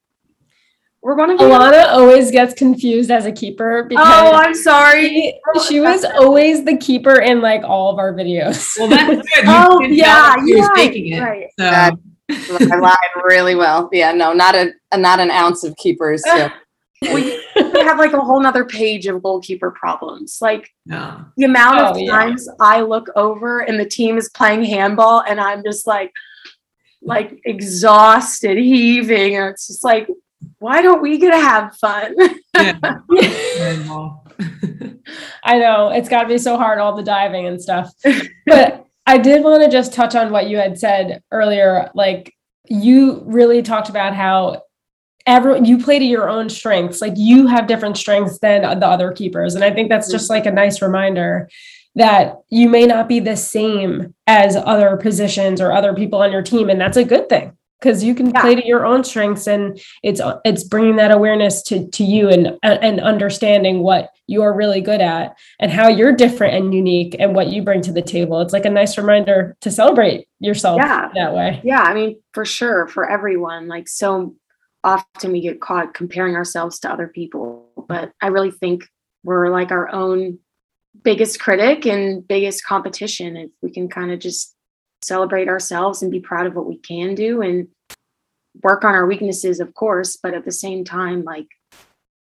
we're 1.03 1.15
one 1.15 1.31
of 1.31 1.39
Alana 1.39 1.87
always 1.89 2.31
gets 2.31 2.55
confused 2.55 3.11
as 3.11 3.25
a 3.25 3.33
keeper 3.33 3.85
because 3.85 4.05
Oh, 4.07 4.33
I'm 4.33 4.55
sorry. 4.55 5.39
She, 5.55 5.61
she 5.69 5.81
oh, 5.81 5.85
was 5.85 6.05
always 6.05 6.65
the 6.65 6.77
keeper 6.77 7.21
in 7.21 7.41
like 7.41 7.63
all 7.63 7.91
of 7.91 7.99
our 7.99 8.13
videos. 8.13 8.77
Well, 8.79 8.89
that's 8.89 9.09
good. 9.09 9.45
You 9.45 9.45
oh, 9.47 9.83
yeah, 9.83 10.35
yeah, 10.45 10.69
taking 10.75 11.13
it. 11.13 11.21
Right. 11.21 11.47
So. 11.59 11.67
I 12.31 12.77
lied 12.79 12.97
really 13.25 13.55
well. 13.55 13.89
Yeah, 13.93 14.13
no, 14.13 14.33
not 14.33 14.55
a, 14.55 14.73
not 14.97 15.21
an 15.21 15.31
ounce 15.31 15.65
of 15.65 15.77
keepers. 15.77 16.23
So. 16.25 16.51
we 17.15 17.41
have 17.55 17.99
like 17.99 18.13
a 18.13 18.21
whole 18.21 18.41
nother 18.41 18.65
page 18.65 19.07
of 19.07 19.23
goalkeeper 19.23 19.71
problems. 19.71 20.39
Like 20.41 20.69
no. 20.85 21.25
the 21.37 21.45
amount 21.45 21.79
of 21.79 21.97
oh, 21.97 22.07
times 22.07 22.49
yeah. 22.49 22.55
I 22.61 22.81
look 22.81 23.09
over 23.15 23.61
and 23.61 23.79
the 23.79 23.89
team 23.89 24.19
is 24.19 24.29
playing 24.31 24.65
handball 24.65 25.23
and 25.23 25.41
I'm 25.41 25.63
just 25.63 25.87
like, 25.87 26.13
like 27.01 27.41
exhausted, 27.45 28.59
heaving, 28.59 29.37
and 29.37 29.51
it's 29.51 29.69
just 29.69 29.85
like, 29.85 30.09
why 30.59 30.83
don't 30.83 31.01
we 31.03 31.19
get 31.19 31.31
to 31.31 31.39
have 31.39 31.77
fun? 31.77 32.15
Yeah. 32.55 32.79
I 35.45 35.59
know 35.59 35.91
it's 35.91 36.09
got 36.09 36.23
to 36.23 36.29
be 36.29 36.39
so 36.39 36.57
hard, 36.57 36.79
all 36.79 36.97
the 36.97 37.03
diving 37.03 37.47
and 37.47 37.61
stuff. 37.61 37.93
But 38.47 38.85
I 39.07 39.19
did 39.19 39.45
want 39.45 39.63
to 39.63 39.71
just 39.71 39.93
touch 39.93 40.15
on 40.15 40.33
what 40.33 40.49
you 40.49 40.57
had 40.59 40.79
said 40.79 41.23
earlier. 41.31 41.91
Like, 41.95 42.35
you 42.69 43.23
really 43.25 43.63
talked 43.63 43.89
about 43.89 44.15
how 44.15 44.63
everyone 45.27 45.65
you 45.65 45.79
play 45.79 45.99
to 45.99 46.05
your 46.05 46.29
own 46.29 46.49
strengths. 46.49 47.01
Like, 47.01 47.15
you 47.17 47.47
have 47.47 47.67
different 47.67 47.97
strengths 47.97 48.39
than 48.41 48.63
the 48.63 48.87
other 48.87 49.13
keepers. 49.13 49.55
And 49.55 49.65
I 49.65 49.71
think 49.73 49.89
that's 49.89 50.11
just 50.11 50.29
like 50.29 50.47
a 50.47 50.51
nice 50.51 50.83
reminder 50.83 51.49
that 51.95 52.37
you 52.49 52.69
may 52.69 52.87
not 52.87 53.09
be 53.09 53.21
the 53.21 53.37
same 53.37 54.15
as 54.27 54.57
other 54.57 54.97
positions 54.97 55.61
or 55.61 55.73
other 55.73 55.95
people 55.95 56.21
on 56.21 56.33
your 56.33 56.43
team. 56.43 56.69
And 56.69 56.81
that's 56.81 56.97
a 56.97 57.05
good 57.05 57.29
thing 57.29 57.58
because 57.81 58.03
you 58.03 58.15
can 58.15 58.31
yeah. 58.31 58.41
play 58.41 58.55
to 58.55 58.67
your 58.67 58.85
own 58.85 59.05
strengths 59.05 59.47
and 59.47 59.81
it's 60.03 60.21
it's 60.45 60.65
bringing 60.65 60.97
that 60.97 61.11
awareness 61.11 61.63
to 61.63 61.89
to 61.91 62.05
you 62.05 62.29
and 62.29 62.59
and 62.63 63.01
understanding 63.01 63.81
what 63.81 64.11
you're 64.27 64.53
really 64.53 64.81
good 64.81 65.01
at 65.01 65.37
and 65.61 65.71
how 65.71 65.89
you're 65.89 66.15
different 66.15 66.55
and 66.55 66.75
unique 66.75 67.17
and 67.19 67.35
what 67.35 67.49
you 67.49 67.63
bring 67.63 67.81
to 67.81 67.93
the 67.93 68.03
table 68.03 68.41
it's 68.41 68.53
like 68.53 68.65
a 68.65 68.71
nice 68.71 68.99
reminder 68.99 69.57
to 69.61 69.71
celebrate 69.71 70.27
yourself 70.41 70.79
yeah. 70.79 71.09
that 71.15 71.35
way 71.35 71.61
yeah 71.65 71.83
i 71.83 71.95
mean 71.95 72.21
for 72.33 72.45
sure 72.45 72.87
for 72.87 73.09
everyone 73.09 73.69
like 73.69 73.89
so 73.89 74.35
often 74.85 75.33
we 75.33 75.41
get 75.41 75.61
caught 75.61 75.95
comparing 75.95 76.37
ourselves 76.37 76.79
to 76.81 76.91
other 76.91 77.09
people. 77.09 77.67
But 77.89 78.13
I 78.21 78.29
really 78.29 78.51
think 78.51 78.89
we're 79.25 79.51
like 79.51 79.71
our 79.71 79.93
own 79.93 80.39
biggest 81.03 81.41
critic 81.41 81.87
and 81.87 82.27
biggest 82.27 82.65
competition. 82.65 83.37
If 83.37 83.51
we 83.63 83.71
can 83.71 83.89
kind 83.89 84.13
of 84.13 84.19
just 84.19 84.55
celebrate 85.03 85.49
ourselves 85.49 86.03
and 86.03 86.11
be 86.11 86.21
proud 86.21 86.47
of 86.47 86.55
what 86.55 86.67
we 86.67 86.77
can 86.77 87.15
do 87.15 87.43
and 87.43 87.69
work 88.63 88.85
on 88.85 88.95
our 88.95 89.07
weaknesses, 89.07 89.61
of 89.61 89.75
course, 89.75 90.17
but 90.17 90.35
at 90.35 90.45
the 90.45 90.53
same 90.53 90.85
time, 90.85 91.25
like 91.25 91.47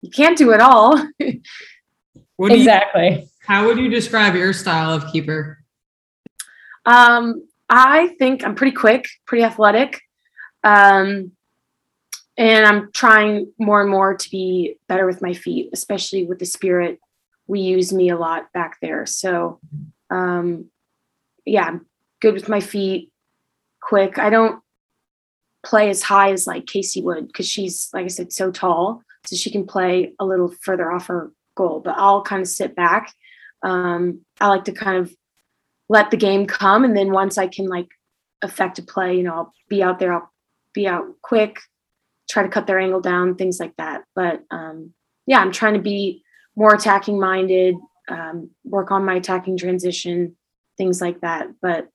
you 0.02 0.10
can't 0.10 0.38
do 0.38 0.52
it 0.52 0.62
all. 0.62 1.08
What 2.36 2.50
do 2.50 2.56
you, 2.56 2.62
exactly. 2.62 3.30
how 3.46 3.68
would 3.68 3.78
you 3.78 3.90
describe 3.90 4.36
your 4.36 4.54
style 4.54 4.92
of 4.92 5.12
keeper? 5.12 5.60
Um, 6.86 7.48
I 7.70 8.16
think 8.20 8.44
I'm 8.44 8.56
pretty 8.56 8.76
quick, 8.76 9.08
pretty 9.26 9.44
athletic. 9.44 10.02
Um, 10.64 11.32
and 12.38 12.66
I'm 12.66 12.92
trying 12.92 13.54
more 13.60 13.82
and 13.82 13.90
more 13.90 14.16
to 14.16 14.30
be 14.30 14.78
better 14.88 15.06
with 15.06 15.22
my 15.22 15.34
feet, 15.34 15.70
especially 15.74 16.26
with 16.26 16.40
the 16.40 16.46
spirit. 16.46 17.00
We 17.46 17.60
use 17.62 17.94
me 17.94 18.10
a 18.10 18.18
lot 18.18 18.52
back 18.54 18.78
there. 18.82 19.06
So, 19.06 19.60
um, 20.10 20.66
yeah, 21.46 21.66
I'm 21.66 21.86
good 22.24 22.34
with 22.34 22.48
my 22.48 22.62
feet, 22.62 23.12
quick. 23.82 24.18
I 24.18 24.30
don't 24.30 24.64
play 25.64 25.90
as 25.90 26.02
high 26.02 26.32
as 26.32 26.48
like 26.48 26.66
Casey 26.66 27.02
would 27.02 27.28
because 27.28 27.48
she's, 27.48 27.90
like 27.94 28.06
I 28.06 28.08
said, 28.08 28.32
so 28.32 28.50
tall. 28.50 29.04
So 29.26 29.36
she 29.36 29.52
can 29.52 29.68
play 29.68 30.14
a 30.20 30.26
little 30.26 30.54
further 30.62 30.92
off 30.92 31.08
her 31.08 31.32
goal, 31.56 31.82
but 31.84 31.96
I'll 31.98 32.24
kind 32.24 32.42
of 32.42 32.48
sit 32.48 32.76
back. 32.76 33.14
Um, 33.62 34.22
I 34.40 34.48
like 34.48 34.64
to 34.66 34.72
kind 34.72 34.98
of 34.98 35.14
let 35.90 36.12
the 36.12 36.18
game 36.18 36.48
come. 36.48 36.86
And 36.86 36.96
then 36.96 37.12
once 37.12 37.38
I 37.38 37.48
can 37.48 37.68
like 37.68 37.90
affect 38.42 38.80
a 38.80 38.84
play, 38.84 39.18
you 39.18 39.24
know, 39.24 39.34
I'll 39.34 39.54
be 39.70 39.84
out 39.84 40.00
there, 40.00 40.14
I'll 40.14 40.32
be 40.74 40.88
out 40.88 41.06
quick, 41.22 41.60
try 42.30 42.44
to 42.44 42.50
cut 42.50 42.68
their 42.68 42.80
angle 42.80 43.02
down, 43.02 43.36
things 43.36 43.60
like 43.60 43.76
that. 43.78 44.04
But 44.16 44.44
um, 44.50 44.94
yeah, 45.28 45.40
I'm 45.40 45.52
trying 45.52 45.74
to 45.74 45.82
be 45.82 46.24
more 46.56 46.74
attacking 46.74 47.20
minded, 47.20 47.76
um, 48.10 48.50
work 48.64 48.92
on 48.92 49.06
my 49.06 49.16
attacking 49.16 49.58
transition, 49.58 50.38
things 50.78 51.02
like 51.02 51.20
that. 51.22 51.48
But 51.62 51.90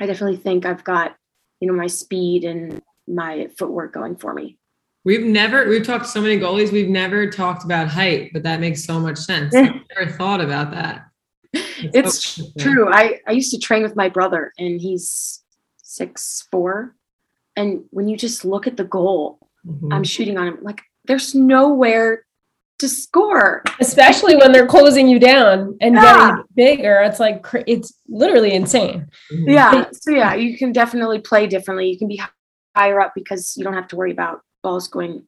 I 0.00 0.06
definitely 0.06 0.36
think 0.36 0.66
I've 0.66 0.84
got, 0.84 1.16
you 1.60 1.68
know, 1.68 1.74
my 1.74 1.86
speed 1.86 2.44
and 2.44 2.82
my 3.06 3.48
footwork 3.58 3.92
going 3.92 4.16
for 4.16 4.34
me. 4.34 4.58
We've 5.04 5.24
never 5.24 5.68
we've 5.68 5.84
talked 5.86 6.04
to 6.04 6.10
so 6.10 6.20
many 6.22 6.38
goalies. 6.38 6.72
We've 6.72 6.88
never 6.88 7.28
talked 7.30 7.64
about 7.64 7.88
height, 7.88 8.30
but 8.32 8.42
that 8.44 8.60
makes 8.60 8.84
so 8.84 8.98
much 8.98 9.18
sense. 9.18 9.54
I've 9.54 9.74
never 9.96 10.10
thought 10.10 10.40
about 10.40 10.70
that. 10.70 11.06
It's 11.52 12.24
so 12.24 12.44
true. 12.58 12.92
I, 12.92 13.20
I 13.28 13.32
used 13.32 13.52
to 13.52 13.58
train 13.58 13.82
with 13.82 13.94
my 13.96 14.08
brother 14.08 14.52
and 14.58 14.80
he's 14.80 15.42
six 15.82 16.48
four. 16.50 16.96
And 17.54 17.84
when 17.90 18.08
you 18.08 18.16
just 18.16 18.44
look 18.44 18.66
at 18.66 18.76
the 18.76 18.84
goal, 18.84 19.38
Mhm. 19.66 19.92
I'm 19.94 20.04
shooting 20.04 20.36
on 20.36 20.46
him, 20.46 20.58
like 20.62 20.82
there's 21.06 21.34
nowhere 21.34 22.26
to 22.78 22.88
score. 22.88 23.62
Especially 23.80 24.36
when 24.36 24.52
they're 24.52 24.66
closing 24.66 25.08
you 25.08 25.18
down 25.18 25.76
and 25.80 25.94
Yeah. 25.94 26.02
getting 26.30 26.44
bigger. 26.54 27.00
It's 27.02 27.20
like, 27.20 27.44
it's 27.66 27.98
literally 28.08 28.52
insane. 28.52 29.06
Mhm. 29.32 29.48
Yeah. 29.52 29.84
So 29.92 30.10
yeah, 30.10 30.34
you 30.34 30.58
can 30.58 30.72
definitely 30.72 31.20
play 31.20 31.46
differently. 31.46 31.88
You 31.90 31.98
can 31.98 32.08
be 32.08 32.20
higher 32.76 33.00
up 33.00 33.12
because 33.14 33.56
you 33.56 33.64
don't 33.64 33.74
have 33.74 33.88
to 33.88 33.96
worry 33.96 34.10
about 34.10 34.40
balls 34.62 34.88
going 34.88 35.26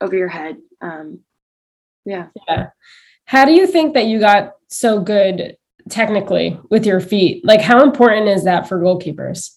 over 0.00 0.16
your 0.16 0.28
head. 0.28 0.56
Um, 0.80 1.20
yeah. 2.04 2.26
Yeah. 2.48 2.68
How 3.26 3.44
do 3.44 3.52
you 3.52 3.66
think 3.66 3.94
that 3.94 4.06
you 4.06 4.20
got 4.20 4.52
so 4.68 5.00
good 5.00 5.56
technically 5.88 6.58
with 6.70 6.86
your 6.86 7.00
feet? 7.00 7.44
Like, 7.44 7.60
how 7.60 7.82
important 7.82 8.28
is 8.28 8.44
that 8.44 8.68
for 8.68 8.78
goalkeepers? 8.78 9.50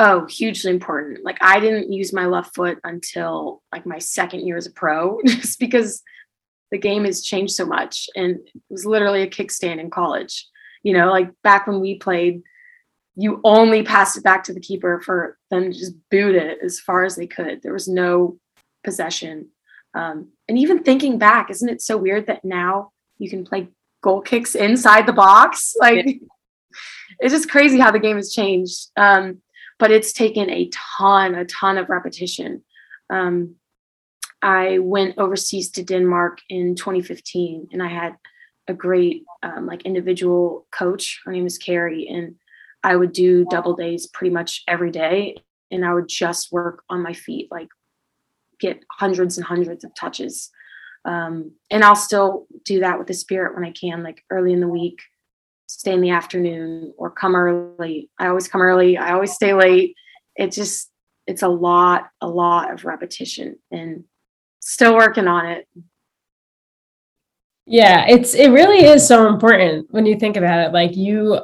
Oh, 0.00 0.26
hugely 0.26 0.70
important. 0.70 1.24
Like 1.24 1.38
I 1.40 1.58
didn't 1.58 1.92
use 1.92 2.12
my 2.12 2.26
left 2.26 2.54
foot 2.54 2.78
until 2.84 3.62
like 3.72 3.84
my 3.84 3.98
second 3.98 4.46
year 4.46 4.56
as 4.56 4.66
a 4.66 4.70
pro, 4.70 5.18
just 5.26 5.58
because 5.58 6.02
the 6.70 6.78
game 6.78 7.04
has 7.04 7.22
changed 7.22 7.54
so 7.54 7.64
much. 7.64 8.08
And 8.14 8.36
it 8.36 8.62
was 8.70 8.86
literally 8.86 9.22
a 9.22 9.30
kickstand 9.30 9.80
in 9.80 9.90
college. 9.90 10.46
You 10.82 10.92
know, 10.92 11.10
like 11.10 11.30
back 11.42 11.66
when 11.66 11.80
we 11.80 11.98
played, 11.98 12.42
you 13.16 13.40
only 13.42 13.82
passed 13.82 14.16
it 14.16 14.24
back 14.24 14.44
to 14.44 14.54
the 14.54 14.60
keeper 14.60 15.00
for 15.00 15.38
them 15.50 15.72
to 15.72 15.78
just 15.78 15.94
boot 16.10 16.34
it 16.34 16.58
as 16.62 16.78
far 16.78 17.04
as 17.04 17.16
they 17.16 17.26
could. 17.26 17.62
There 17.62 17.72
was 17.72 17.88
no 17.88 18.38
possession. 18.84 19.48
Um, 19.94 20.28
and 20.48 20.56
even 20.58 20.82
thinking 20.82 21.18
back, 21.18 21.50
isn't 21.50 21.68
it 21.68 21.82
so 21.82 21.96
weird 21.96 22.26
that 22.26 22.44
now 22.44 22.92
you 23.18 23.28
can 23.28 23.44
play 23.44 23.68
goal 24.02 24.20
kicks 24.20 24.54
inside 24.54 25.06
the 25.06 25.12
box? 25.12 25.74
Like 25.80 26.20
it's 27.18 27.32
just 27.32 27.50
crazy 27.50 27.78
how 27.78 27.90
the 27.90 27.98
game 27.98 28.16
has 28.16 28.32
changed. 28.32 28.90
Um, 28.96 29.42
but 29.78 29.90
it's 29.90 30.12
taken 30.12 30.50
a 30.50 30.70
ton, 30.72 31.34
a 31.34 31.44
ton 31.44 31.78
of 31.78 31.88
repetition. 31.88 32.62
Um, 33.10 33.56
I 34.42 34.78
went 34.78 35.18
overseas 35.18 35.70
to 35.72 35.82
Denmark 35.82 36.38
in 36.48 36.74
2015, 36.74 37.68
and 37.72 37.82
I 37.82 37.88
had 37.88 38.16
a 38.68 38.74
great 38.74 39.24
um, 39.42 39.66
like 39.66 39.82
individual 39.82 40.66
coach. 40.70 41.20
Her 41.24 41.32
name 41.32 41.46
is 41.46 41.58
Carrie, 41.58 42.06
and 42.08 42.36
I 42.84 42.94
would 42.94 43.12
do 43.12 43.44
double 43.50 43.74
days 43.74 44.06
pretty 44.06 44.32
much 44.32 44.62
every 44.68 44.90
day, 44.90 45.36
and 45.70 45.84
I 45.84 45.94
would 45.94 46.08
just 46.08 46.52
work 46.52 46.84
on 46.88 47.02
my 47.02 47.12
feet, 47.12 47.48
like 47.50 47.68
get 48.60 48.84
hundreds 48.90 49.36
and 49.36 49.46
hundreds 49.46 49.84
of 49.84 49.94
touches. 49.94 50.50
Um, 51.04 51.52
and 51.70 51.84
I'll 51.84 51.96
still 51.96 52.46
do 52.64 52.80
that 52.80 52.98
with 52.98 53.08
the 53.08 53.14
spirit 53.14 53.54
when 53.54 53.64
I 53.64 53.72
can, 53.72 54.02
like 54.02 54.22
early 54.30 54.52
in 54.52 54.60
the 54.60 54.68
week, 54.68 55.00
stay 55.66 55.92
in 55.92 56.00
the 56.00 56.10
afternoon, 56.10 56.92
or 56.96 57.10
come 57.10 57.34
early. 57.34 58.10
I 58.18 58.28
always 58.28 58.46
come 58.46 58.62
early. 58.62 58.96
I 58.96 59.12
always 59.12 59.32
stay 59.32 59.54
late. 59.54 59.96
It 60.36 60.52
just 60.52 60.92
it's 61.26 61.42
a 61.42 61.48
lot, 61.48 62.08
a 62.20 62.28
lot 62.28 62.72
of 62.72 62.84
repetition, 62.84 63.56
and 63.70 64.04
still 64.68 64.94
working 64.94 65.26
on 65.26 65.46
it. 65.46 65.66
Yeah, 67.66 68.06
it's 68.08 68.34
it 68.34 68.50
really 68.50 68.84
is 68.84 69.06
so 69.06 69.28
important 69.28 69.86
when 69.90 70.06
you 70.06 70.18
think 70.18 70.36
about 70.36 70.66
it. 70.66 70.72
Like 70.72 70.96
you 70.96 71.40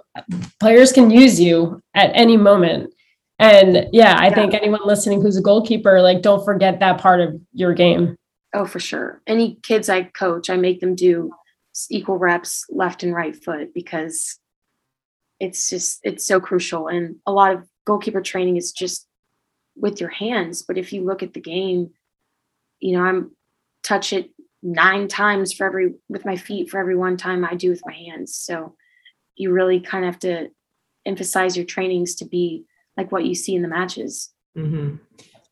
players 0.61 0.93
can 0.93 1.11
use 1.11 1.41
you 1.41 1.83
at 1.95 2.11
any 2.15 2.37
moment. 2.37 2.95
And 3.39 3.89
yeah, 3.93 4.17
I 4.19 4.29
Yeah. 4.29 4.35
think 4.35 4.55
anyone 4.55 4.81
listening 4.85 5.21
who's 5.21 5.37
a 5.37 5.43
goalkeeper, 5.43 6.01
like 6.01 6.23
don't 6.23 6.45
forget 6.45 6.81
that 6.81 6.99
part 6.99 7.21
of 7.21 7.41
your 7.53 7.75
game. 7.75 8.17
Oh, 8.55 8.65
for 8.65 8.79
sure. 8.79 9.21
Any 9.27 9.57
kids 9.63 9.89
I 9.89 10.05
coach, 10.05 10.49
I 10.49 10.57
make 10.57 10.81
them 10.81 10.95
do 10.95 11.31
equal 11.91 12.19
reps 12.19 12.65
left 12.71 13.03
and 13.03 13.13
right 13.15 13.35
foot 13.35 13.75
because 13.75 14.39
it's 15.41 15.69
just 15.69 16.01
it's 16.05 16.25
so 16.25 16.41
crucial. 16.41 16.89
And 16.89 17.17
a 17.27 17.33
lot 17.33 17.53
of 17.53 17.69
goalkeeper 17.87 18.23
training 18.23 18.57
is 18.57 18.73
just 18.73 19.07
with 19.77 20.01
your 20.01 20.11
hands. 20.11 20.63
But 20.63 20.79
if 20.79 20.93
you 20.93 21.05
look 21.05 21.23
at 21.23 21.35
the 21.35 21.41
game, 21.41 21.91
you 22.81 22.97
know, 22.97 23.03
I'm 23.03 23.31
touch 23.83 24.13
it 24.13 24.31
nine 24.63 25.09
times 25.09 25.53
for 25.53 25.67
every 25.67 25.95
with 26.09 26.25
my 26.25 26.37
feet 26.37 26.71
for 26.71 26.81
every 26.81 26.97
one 26.97 27.17
time 27.17 27.45
I 27.45 27.55
do 27.55 27.71
with 27.71 27.83
my 27.85 27.93
hands. 27.93 28.35
So 28.35 28.75
you 29.37 29.53
really 29.53 29.81
kind 29.81 30.05
of 30.05 30.13
have 30.13 30.21
to 30.21 30.49
emphasize 31.07 31.57
your 31.57 31.67
trainings 31.67 32.15
to 32.17 32.25
be 32.25 32.65
like 32.97 33.13
what 33.13 33.25
you 33.25 33.35
see 33.35 33.55
in 33.55 33.63
the 33.63 33.69
matches. 33.69 34.33
Mhm. 34.57 35.01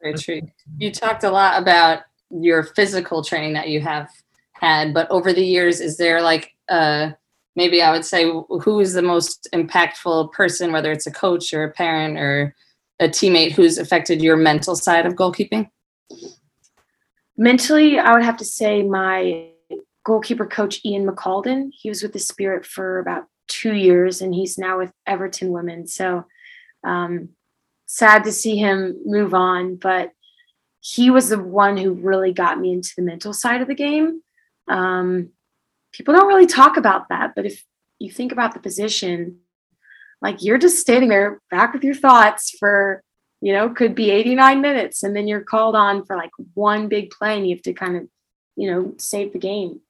Very 0.00 0.14
true. 0.14 0.40
You 0.78 0.90
talked 0.90 1.24
a 1.24 1.30
lot 1.30 1.60
about 1.60 2.02
your 2.30 2.62
physical 2.62 3.22
training 3.22 3.52
that 3.52 3.68
you 3.68 3.80
have 3.80 4.08
had, 4.52 4.94
but 4.94 5.10
over 5.10 5.32
the 5.32 5.44
years, 5.44 5.80
is 5.80 5.96
there 5.96 6.22
like 6.22 6.52
uh 6.68 7.10
maybe 7.54 7.82
I 7.82 7.92
would 7.92 8.04
say 8.04 8.24
who 8.24 8.80
is 8.80 8.94
the 8.94 9.02
most 9.02 9.48
impactful 9.52 10.32
person, 10.32 10.72
whether 10.72 10.90
it's 10.90 11.06
a 11.06 11.12
coach 11.12 11.52
or 11.52 11.64
a 11.64 11.72
parent 11.72 12.18
or 12.18 12.54
a 12.98 13.08
teammate 13.08 13.52
who's 13.52 13.78
affected 13.78 14.22
your 14.22 14.36
mental 14.36 14.74
side 14.74 15.04
of 15.04 15.14
goalkeeping? 15.14 15.68
Mentally 17.42 17.98
i 17.98 18.12
would 18.12 18.22
have 18.22 18.36
to 18.36 18.44
say 18.44 18.82
my 18.82 19.48
goalkeeper 20.04 20.46
coach 20.46 20.80
ian 20.84 21.06
mccaldon 21.06 21.70
he 21.72 21.88
was 21.88 22.02
with 22.02 22.12
the 22.12 22.18
spirit 22.18 22.64
for 22.64 22.98
about 22.98 23.26
two 23.52 23.74
years 23.74 24.22
and 24.22 24.34
he's 24.34 24.58
now 24.58 24.78
with 24.78 24.92
everton 25.06 25.50
women. 25.50 25.86
So 25.86 26.24
um, 26.84 27.30
sad 27.86 28.24
to 28.24 28.32
see 28.32 28.56
him 28.56 29.00
move 29.04 29.34
on 29.34 29.76
but 29.76 30.12
he 30.80 31.10
was 31.10 31.28
the 31.28 31.38
one 31.38 31.76
who 31.76 31.92
really 31.92 32.32
got 32.32 32.58
me 32.58 32.72
into 32.72 32.92
the 32.96 33.02
mental 33.02 33.32
side 33.32 33.60
of 33.60 33.68
the 33.68 33.74
game. 33.74 34.22
Um, 34.68 35.28
people 35.92 36.14
don't 36.14 36.26
really 36.26 36.46
talk 36.46 36.76
about 36.76 37.08
that 37.10 37.34
but 37.34 37.44
if 37.44 37.62
you 37.98 38.10
think 38.10 38.32
about 38.32 38.54
the 38.54 38.60
position 38.60 39.38
like 40.20 40.42
you're 40.42 40.58
just 40.58 40.78
standing 40.78 41.10
there 41.10 41.40
back 41.50 41.74
with 41.74 41.84
your 41.84 41.94
thoughts 41.94 42.56
for 42.58 43.02
you 43.42 43.52
know, 43.52 43.68
could 43.68 43.96
be 43.96 44.12
89 44.12 44.60
minutes 44.60 45.02
and 45.02 45.16
then 45.16 45.26
you're 45.26 45.42
called 45.42 45.74
on 45.74 46.06
for 46.06 46.16
like 46.16 46.30
one 46.54 46.86
big 46.86 47.10
play 47.10 47.36
and 47.36 47.46
you 47.46 47.56
have 47.56 47.62
to 47.62 47.72
kind 47.72 47.96
of, 47.96 48.04
you 48.54 48.70
know, 48.70 48.94
save 48.98 49.32
the 49.32 49.38
game. 49.40 49.80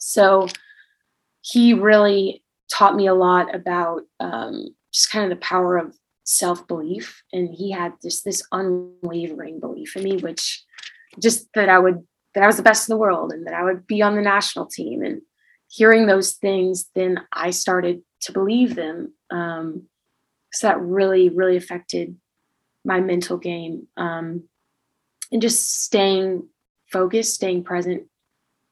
So 0.00 0.48
he 1.42 1.74
really 1.74 2.42
taught 2.68 2.96
me 2.96 3.06
a 3.06 3.14
lot 3.14 3.54
about 3.54 4.02
um, 4.18 4.74
just 4.92 5.12
kind 5.12 5.24
of 5.24 5.30
the 5.30 5.44
power 5.44 5.78
of 5.78 5.96
self 6.24 6.66
belief. 6.66 7.22
And 7.32 7.54
he 7.54 7.70
had 7.70 7.92
just 8.02 8.24
this 8.24 8.42
unwavering 8.50 9.60
belief 9.60 9.94
in 9.96 10.02
me, 10.02 10.16
which 10.16 10.64
just 11.22 11.46
that 11.54 11.68
I 11.68 11.78
would, 11.78 12.04
that 12.34 12.42
I 12.42 12.48
was 12.48 12.56
the 12.56 12.64
best 12.64 12.88
in 12.88 12.94
the 12.94 13.00
world 13.00 13.32
and 13.32 13.46
that 13.46 13.54
I 13.54 13.62
would 13.62 13.86
be 13.86 14.02
on 14.02 14.16
the 14.16 14.22
national 14.22 14.66
team. 14.66 15.04
And 15.04 15.22
hearing 15.68 16.06
those 16.06 16.32
things, 16.32 16.86
then 16.96 17.20
I 17.32 17.50
started 17.50 18.02
to 18.22 18.32
believe 18.32 18.74
them. 18.74 19.14
Um, 19.30 19.84
so 20.52 20.66
that 20.66 20.80
really, 20.80 21.28
really 21.28 21.56
affected 21.56 22.16
my 22.84 23.00
mental 23.00 23.36
game. 23.36 23.86
Um, 23.96 24.44
and 25.30 25.40
just 25.40 25.82
staying 25.82 26.48
focused, 26.90 27.34
staying 27.34 27.64
present 27.64 28.04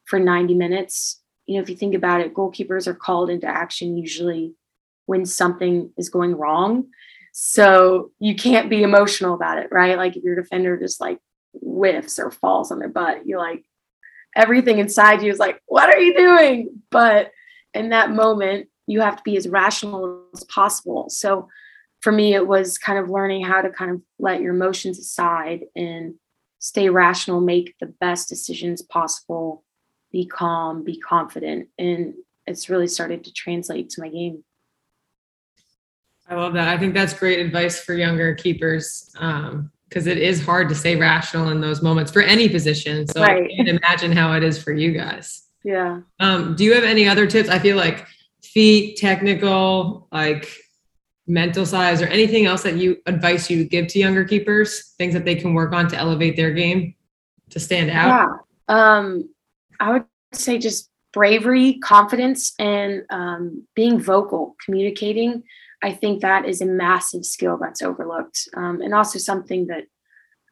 for 0.05 0.19
90 0.19 0.53
minutes. 0.53 1.21
You 1.45 1.55
know, 1.55 1.63
if 1.63 1.69
you 1.69 1.75
think 1.75 1.95
about 1.95 2.21
it, 2.21 2.33
goalkeepers 2.33 2.87
are 2.87 2.93
called 2.93 3.29
into 3.29 3.47
action 3.47 3.97
usually 3.97 4.53
when 5.05 5.25
something 5.25 5.91
is 5.97 6.09
going 6.09 6.35
wrong. 6.35 6.87
So 7.33 8.11
you 8.19 8.35
can't 8.35 8.69
be 8.69 8.83
emotional 8.83 9.33
about 9.33 9.57
it, 9.57 9.69
right? 9.71 9.97
Like 9.97 10.15
if 10.15 10.23
your 10.23 10.35
defender 10.35 10.77
just 10.77 11.01
like 11.01 11.19
whiffs 11.53 12.19
or 12.19 12.29
falls 12.29 12.71
on 12.71 12.79
their 12.79 12.89
butt, 12.89 13.25
you're 13.25 13.39
like, 13.39 13.65
everything 14.35 14.79
inside 14.79 15.21
you 15.21 15.31
is 15.31 15.39
like, 15.39 15.61
what 15.65 15.89
are 15.89 15.99
you 15.99 16.15
doing? 16.15 16.81
But 16.89 17.31
in 17.73 17.89
that 17.89 18.11
moment, 18.11 18.67
you 18.87 19.01
have 19.01 19.17
to 19.17 19.23
be 19.23 19.37
as 19.37 19.47
rational 19.47 20.25
as 20.33 20.43
possible. 20.45 21.09
So 21.09 21.47
for 22.01 22.11
me, 22.11 22.33
it 22.33 22.45
was 22.45 22.77
kind 22.77 22.99
of 22.99 23.09
learning 23.09 23.45
how 23.45 23.61
to 23.61 23.69
kind 23.69 23.91
of 23.91 24.01
let 24.19 24.41
your 24.41 24.53
emotions 24.53 24.99
aside 24.99 25.65
and 25.75 26.15
stay 26.59 26.89
rational, 26.89 27.39
make 27.39 27.75
the 27.79 27.85
best 27.85 28.27
decisions 28.27 28.81
possible, 28.81 29.63
be 30.11 30.25
calm, 30.25 30.83
be 30.83 30.97
confident. 30.97 31.69
And 31.77 32.15
it's 32.47 32.69
really 32.69 32.87
started 32.87 33.23
to 33.23 33.33
translate 33.33 33.89
to 33.91 34.01
my 34.01 34.09
game. 34.09 34.43
I 36.27 36.35
love 36.35 36.53
that. 36.53 36.67
I 36.67 36.77
think 36.77 36.93
that's 36.93 37.13
great 37.13 37.39
advice 37.39 37.83
for 37.83 37.93
younger 37.93 38.33
keepers 38.33 39.09
because 39.13 40.07
um, 40.07 40.07
it 40.07 40.17
is 40.17 40.43
hard 40.43 40.69
to 40.69 40.75
stay 40.75 40.95
rational 40.95 41.49
in 41.49 41.61
those 41.61 41.81
moments 41.81 42.11
for 42.11 42.21
any 42.21 42.49
position. 42.49 43.07
So 43.07 43.21
right. 43.21 43.43
I 43.51 43.55
can 43.55 43.67
imagine 43.67 44.11
how 44.11 44.33
it 44.33 44.43
is 44.43 44.61
for 44.61 44.71
you 44.71 44.91
guys. 44.91 45.43
Yeah. 45.63 46.01
Um, 46.19 46.55
do 46.55 46.63
you 46.63 46.73
have 46.73 46.83
any 46.83 47.07
other 47.07 47.27
tips? 47.27 47.49
I 47.49 47.59
feel 47.59 47.77
like 47.77 48.07
feet, 48.41 48.97
technical, 48.97 50.07
like 50.11 50.49
mental 51.27 51.65
size, 51.65 52.01
or 52.01 52.07
anything 52.07 52.45
else 52.45 52.63
that 52.63 52.77
you 52.77 52.97
advice 53.05 53.49
you 53.49 53.63
give 53.63 53.87
to 53.87 53.99
younger 53.99 54.25
keepers, 54.25 54.93
things 54.97 55.13
that 55.13 55.25
they 55.25 55.35
can 55.35 55.53
work 55.53 55.73
on 55.73 55.87
to 55.87 55.97
elevate 55.97 56.35
their 56.35 56.51
game 56.51 56.95
to 57.51 57.59
stand 57.59 57.89
out? 57.89 58.39
Yeah. 58.67 58.97
Um, 58.97 59.29
I 59.79 59.91
would 59.91 60.05
say 60.33 60.57
just 60.57 60.89
bravery, 61.13 61.77
confidence, 61.79 62.53
and 62.57 63.03
um, 63.09 63.67
being 63.75 63.99
vocal, 63.99 64.55
communicating. 64.63 65.43
I 65.83 65.93
think 65.93 66.21
that 66.21 66.45
is 66.45 66.61
a 66.61 66.65
massive 66.65 67.25
skill 67.25 67.57
that's 67.59 67.81
overlooked, 67.81 68.47
um, 68.55 68.81
and 68.81 68.93
also 68.93 69.19
something 69.19 69.67
that 69.67 69.85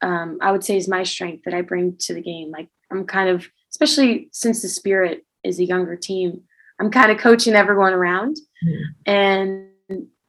um, 0.02 0.38
I 0.42 0.52
would 0.52 0.64
say 0.64 0.76
is 0.76 0.88
my 0.88 1.04
strength 1.04 1.44
that 1.46 1.54
I 1.54 1.62
bring 1.62 1.98
to 2.00 2.14
the 2.14 2.22
game. 2.22 2.52
Like 2.52 2.70
I'm 2.92 3.06
kind 3.06 3.30
of, 3.30 3.48
especially 3.72 4.30
since 4.32 4.62
the 4.62 4.70
Spirit 4.70 5.26
is 5.44 5.60
a 5.60 5.66
younger 5.66 5.96
team, 5.96 6.42
I'm 6.80 6.90
kind 6.90 7.12
of 7.12 7.20
coaching 7.20 7.54
everyone 7.54 7.94
around, 7.94 8.38
mm. 8.66 8.82
and 9.06 9.68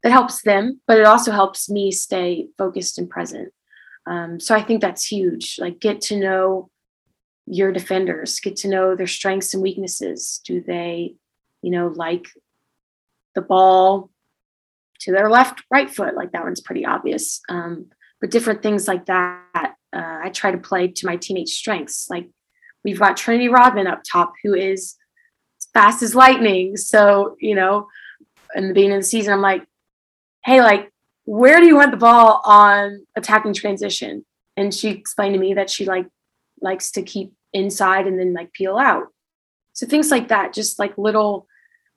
it 0.02 0.10
helps 0.10 0.42
them, 0.42 0.80
but 0.86 0.98
it 0.98 1.06
also 1.06 1.32
helps 1.32 1.68
me 1.68 1.90
stay 1.90 2.48
focused 2.56 2.98
and 2.98 3.08
present. 3.08 3.52
Um, 4.06 4.40
so 4.40 4.54
I 4.54 4.62
think 4.62 4.80
that's 4.80 5.04
huge. 5.04 5.56
Like 5.58 5.78
get 5.78 6.00
to 6.02 6.18
know 6.18 6.70
your 7.46 7.72
defenders, 7.72 8.40
get 8.40 8.56
to 8.56 8.68
know 8.68 8.94
their 8.94 9.06
strengths 9.06 9.52
and 9.54 9.62
weaknesses. 9.62 10.40
Do 10.44 10.62
they, 10.62 11.14
you 11.62 11.70
know, 11.70 11.88
like 11.88 12.26
the 13.34 13.42
ball 13.42 14.10
to 15.00 15.12
their 15.12 15.30
left, 15.30 15.62
right 15.70 15.90
foot? 15.90 16.14
Like 16.14 16.32
that 16.32 16.44
one's 16.44 16.60
pretty 16.60 16.86
obvious. 16.86 17.40
Um, 17.48 17.90
but 18.20 18.30
different 18.30 18.62
things 18.62 18.88
like 18.88 19.06
that, 19.06 19.74
uh, 19.92 20.20
I 20.22 20.30
try 20.30 20.50
to 20.50 20.58
play 20.58 20.88
to 20.88 21.06
my 21.06 21.16
teammates' 21.16 21.56
strengths. 21.56 22.08
Like 22.08 22.28
we've 22.84 22.98
got 22.98 23.16
Trinity 23.16 23.48
Rodman 23.48 23.86
up 23.86 24.02
top, 24.10 24.32
who 24.42 24.54
is 24.54 24.96
fast 25.74 26.02
as 26.02 26.14
lightning. 26.14 26.76
So, 26.76 27.36
you 27.38 27.54
know, 27.54 27.88
in 28.54 28.68
the 28.68 28.74
beginning 28.74 28.96
of 28.96 29.02
the 29.02 29.08
season, 29.08 29.32
I'm 29.32 29.40
like, 29.40 29.66
hey, 30.44 30.62
like, 30.62 30.90
where 31.24 31.60
do 31.60 31.66
you 31.66 31.76
want 31.76 31.90
the 31.90 31.96
ball 31.96 32.40
on 32.44 33.06
attacking 33.16 33.54
transition? 33.54 34.24
And 34.56 34.74
she 34.74 34.88
explained 34.88 35.34
to 35.34 35.40
me 35.40 35.54
that 35.54 35.70
she 35.70 35.84
like 35.84 36.06
likes 36.60 36.90
to 36.92 37.02
keep 37.02 37.32
inside 37.52 38.06
and 38.06 38.18
then 38.18 38.32
like 38.32 38.52
peel 38.52 38.76
out. 38.76 39.08
So 39.72 39.86
things 39.86 40.10
like 40.10 40.28
that, 40.28 40.52
just 40.52 40.78
like 40.78 40.98
little 40.98 41.46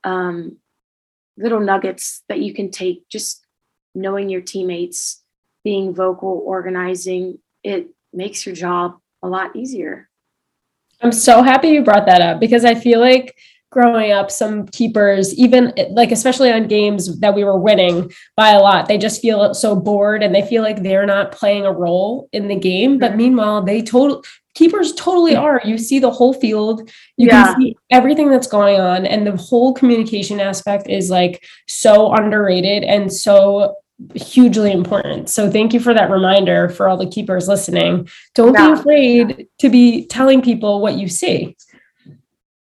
um 0.04 0.58
little 1.38 1.60
nuggets 1.60 2.24
that 2.30 2.42
you 2.42 2.54
can 2.54 2.70
take, 2.70 3.08
just 3.10 3.46
knowing 3.96 4.30
your 4.30 4.42
teammates, 4.42 5.24
being 5.64 5.94
vocal, 5.94 6.44
organizing, 6.46 7.40
it 7.64 7.88
makes 8.12 8.46
your 8.46 8.56
job 8.56 9.00
a 9.24 9.28
lot 9.28 9.56
easier. 9.56 10.10
I'm 11.02 11.12
so 11.12 11.42
happy 11.42 11.70
you 11.70 11.84
brought 11.84 12.06
that 12.06 12.22
up 12.22 12.40
because 12.40 12.66
I 12.66 12.76
feel 12.76 13.00
like 13.00 13.36
growing 13.74 14.12
up, 14.12 14.32
some 14.32 14.68
keepers, 14.68 15.34
even 15.36 15.74
like 15.92 16.12
especially 16.12 16.52
on 16.52 16.68
games 16.68 17.20
that 17.20 17.36
we 17.36 17.44
were 17.44 17.60
winning 17.60 18.12
by 18.38 18.50
a 18.50 18.60
lot, 18.60 18.88
they 18.88 18.98
just 18.98 19.22
feel 19.22 19.54
so 19.54 19.76
bored 19.76 20.24
and 20.24 20.34
they 20.34 20.42
feel 20.42 20.64
like 20.64 20.84
they're 20.84 21.06
not 21.06 21.32
playing 21.32 21.66
a 21.66 21.72
role 21.72 22.30
in 22.32 22.48
the 22.48 22.56
game. 22.56 23.00
But 23.00 23.10
mm-hmm. 23.10 23.18
meanwhile, 23.18 23.62
they 23.64 23.82
total 23.82 24.24
keepers 24.56 24.94
totally 24.94 25.36
are. 25.36 25.62
You 25.66 25.78
see 25.78 26.00
the 26.00 26.12
whole 26.12 26.34
field, 26.34 26.90
you 27.18 27.28
yeah. 27.28 27.54
can 27.54 27.62
see 27.62 27.76
everything 27.90 28.30
that's 28.30 28.48
going 28.48 28.80
on, 28.80 29.06
and 29.06 29.26
the 29.26 29.36
whole 29.36 29.74
communication 29.74 30.40
aspect 30.40 30.90
is 30.90 31.10
like 31.10 31.44
so 31.68 32.14
underrated 32.14 32.84
and 32.84 33.12
so 33.12 33.76
hugely 34.16 34.72
important. 34.72 35.30
So 35.30 35.50
thank 35.50 35.74
you 35.74 35.80
for 35.80 35.94
that 35.94 36.10
reminder 36.10 36.70
for 36.70 36.88
all 36.88 36.98
the 36.98 37.10
keepers 37.10 37.48
listening. 37.48 38.08
Don't 38.36 38.54
yeah. 38.54 38.74
be 38.74 38.80
afraid 38.80 39.48
to 39.60 39.70
be 39.70 40.06
telling 40.08 40.42
people 40.42 40.82
what 40.82 40.96
you 40.96 41.08
see 41.08 41.56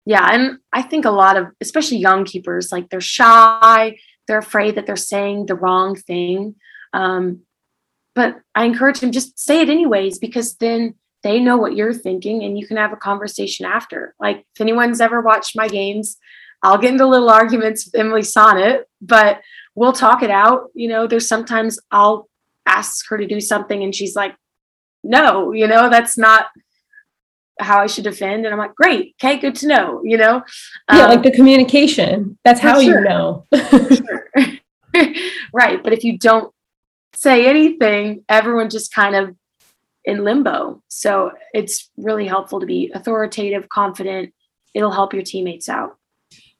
yeah 0.07 0.29
and 0.31 0.57
i 0.71 0.81
think 0.81 1.05
a 1.05 1.11
lot 1.11 1.37
of 1.37 1.47
especially 1.61 1.97
young 1.97 2.23
keepers 2.23 2.71
like 2.71 2.89
they're 2.89 3.01
shy 3.01 3.97
they're 4.27 4.37
afraid 4.39 4.75
that 4.75 4.85
they're 4.85 4.95
saying 4.95 5.45
the 5.45 5.55
wrong 5.55 5.95
thing 5.95 6.55
um, 6.93 7.41
but 8.15 8.39
i 8.55 8.63
encourage 8.63 8.99
them 8.99 9.11
just 9.11 9.37
say 9.37 9.61
it 9.61 9.69
anyways 9.69 10.17
because 10.17 10.55
then 10.55 10.95
they 11.23 11.39
know 11.39 11.57
what 11.57 11.75
you're 11.75 11.93
thinking 11.93 12.43
and 12.43 12.57
you 12.57 12.65
can 12.65 12.77
have 12.77 12.93
a 12.93 12.95
conversation 12.95 13.65
after. 13.65 14.13
Like 14.19 14.45
if 14.53 14.61
anyone's 14.61 15.01
ever 15.01 15.19
watched 15.19 15.55
my 15.55 15.67
games 15.67 16.17
i'll 16.63 16.77
get 16.77 16.91
into 16.91 17.05
little 17.05 17.29
arguments 17.29 17.85
with 17.85 17.99
emily 17.99 18.21
sonnett 18.21 18.83
but 19.01 19.41
we'll 19.75 19.93
talk 19.93 20.23
it 20.23 20.29
out 20.29 20.69
you 20.73 20.87
know 20.87 21.07
there's 21.07 21.27
sometimes 21.27 21.79
i'll 21.91 22.27
ask 22.65 23.07
her 23.09 23.17
to 23.17 23.27
do 23.27 23.39
something 23.39 23.83
and 23.83 23.95
she's 23.95 24.15
like 24.15 24.35
no 25.03 25.51
you 25.51 25.67
know 25.67 25.89
that's 25.89 26.17
not 26.17 26.47
how 27.59 27.79
I 27.79 27.87
should 27.87 28.03
defend. 28.03 28.45
And 28.45 28.53
I'm 28.53 28.59
like, 28.59 28.75
great, 28.75 29.15
okay, 29.21 29.37
good 29.37 29.55
to 29.55 29.67
know, 29.67 30.01
you 30.03 30.17
know? 30.17 30.43
Yeah, 30.91 31.03
um, 31.03 31.09
like 31.09 31.23
the 31.23 31.31
communication. 31.31 32.37
That's 32.43 32.59
how 32.59 32.81
sure. 32.81 32.99
you 32.99 33.05
know. 33.05 33.45
right. 35.53 35.83
But 35.83 35.93
if 35.93 36.03
you 36.03 36.17
don't 36.17 36.53
say 37.15 37.47
anything, 37.47 38.23
everyone 38.29 38.69
just 38.69 38.93
kind 38.93 39.15
of 39.15 39.35
in 40.05 40.23
limbo. 40.23 40.81
So 40.87 41.31
it's 41.53 41.89
really 41.97 42.27
helpful 42.27 42.59
to 42.59 42.65
be 42.65 42.91
authoritative, 42.93 43.67
confident. 43.69 44.33
It'll 44.73 44.91
help 44.91 45.13
your 45.13 45.23
teammates 45.23 45.67
out. 45.67 45.97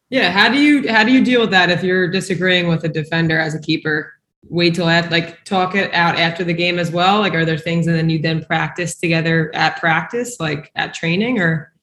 Yeah. 0.10 0.31
How 0.31 0.49
do 0.49 0.60
you 0.60 0.91
how 0.91 1.03
do 1.03 1.12
you 1.12 1.23
deal 1.23 1.41
with 1.41 1.51
that 1.51 1.69
if 1.69 1.83
you're 1.83 2.10
disagreeing 2.10 2.67
with 2.67 2.83
a 2.83 2.89
defender 2.89 3.39
as 3.39 3.55
a 3.55 3.60
keeper? 3.60 4.13
Wait 4.49 4.75
till 4.75 4.88
at 4.88 5.12
like 5.12 5.43
talk 5.43 5.75
it 5.75 5.93
out 5.93 6.17
after 6.17 6.43
the 6.43 6.53
game 6.53 6.79
as 6.79 6.91
well? 6.91 7.19
Like, 7.19 7.33
are 7.33 7.45
there 7.45 7.57
things 7.57 7.88
and 7.88 7.95
then 7.95 8.10
you 8.10 8.19
then 8.19 8.43
practice 8.43 8.95
together 8.95 9.51
at 9.53 9.79
practice, 9.79 10.39
like 10.39 10.71
at 10.75 10.93
training, 10.93 11.39
or? 11.39 11.73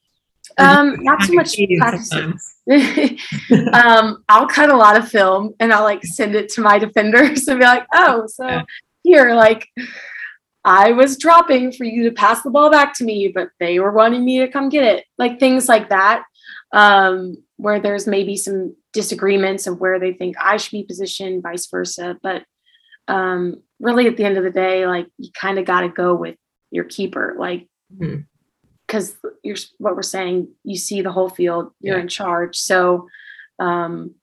Um, 0.56 1.02
not 1.02 1.20
too 1.22 1.34
much 1.34 1.56
practice. 1.78 2.12
um, 3.72 4.22
I'll 4.28 4.46
cut 4.46 4.70
a 4.70 4.76
lot 4.76 4.96
of 4.96 5.08
film 5.08 5.54
and 5.58 5.72
I'll 5.72 5.82
like 5.82 6.04
send 6.04 6.34
it 6.34 6.48
to 6.50 6.60
my 6.60 6.78
defenders 6.78 7.48
and 7.48 7.58
be 7.58 7.64
like, 7.64 7.86
oh, 7.92 8.26
so 8.26 8.46
yeah. 8.46 8.62
here, 9.02 9.34
like 9.34 9.68
I 10.64 10.92
was 10.92 11.18
dropping 11.18 11.72
for 11.72 11.84
you 11.84 12.04
to 12.04 12.12
pass 12.12 12.42
the 12.42 12.50
ball 12.50 12.70
back 12.70 12.94
to 12.94 13.04
me, 13.04 13.28
but 13.28 13.48
they 13.58 13.78
were 13.80 13.92
wanting 13.92 14.24
me 14.24 14.38
to 14.40 14.48
come 14.48 14.68
get 14.68 14.84
it. 14.84 15.04
Like 15.18 15.40
things 15.40 15.68
like 15.68 15.90
that. 15.90 16.24
Um, 16.72 17.36
where 17.56 17.78
there's 17.78 18.06
maybe 18.06 18.36
some 18.36 18.74
disagreements 18.92 19.66
of 19.66 19.78
where 19.78 20.00
they 20.00 20.12
think 20.12 20.36
I 20.40 20.56
should 20.56 20.72
be 20.72 20.82
positioned, 20.82 21.42
vice 21.42 21.66
versa. 21.66 22.16
But 22.22 22.44
um, 23.08 23.62
really, 23.80 24.06
at 24.06 24.16
the 24.16 24.24
end 24.24 24.38
of 24.38 24.44
the 24.44 24.50
day, 24.50 24.86
like 24.86 25.06
you 25.18 25.30
kind 25.32 25.58
of 25.58 25.64
got 25.64 25.80
to 25.80 25.88
go 25.88 26.14
with 26.14 26.36
your 26.70 26.84
keeper, 26.84 27.34
like 27.38 27.68
because 28.86 29.12
mm-hmm. 29.12 29.28
you're 29.42 29.56
what 29.78 29.96
we're 29.96 30.02
saying. 30.02 30.48
You 30.64 30.76
see 30.76 31.02
the 31.02 31.12
whole 31.12 31.28
field, 31.28 31.72
you're 31.80 31.96
yeah. 31.96 32.02
in 32.02 32.08
charge, 32.08 32.56
so 32.56 33.08
um, 33.58 34.14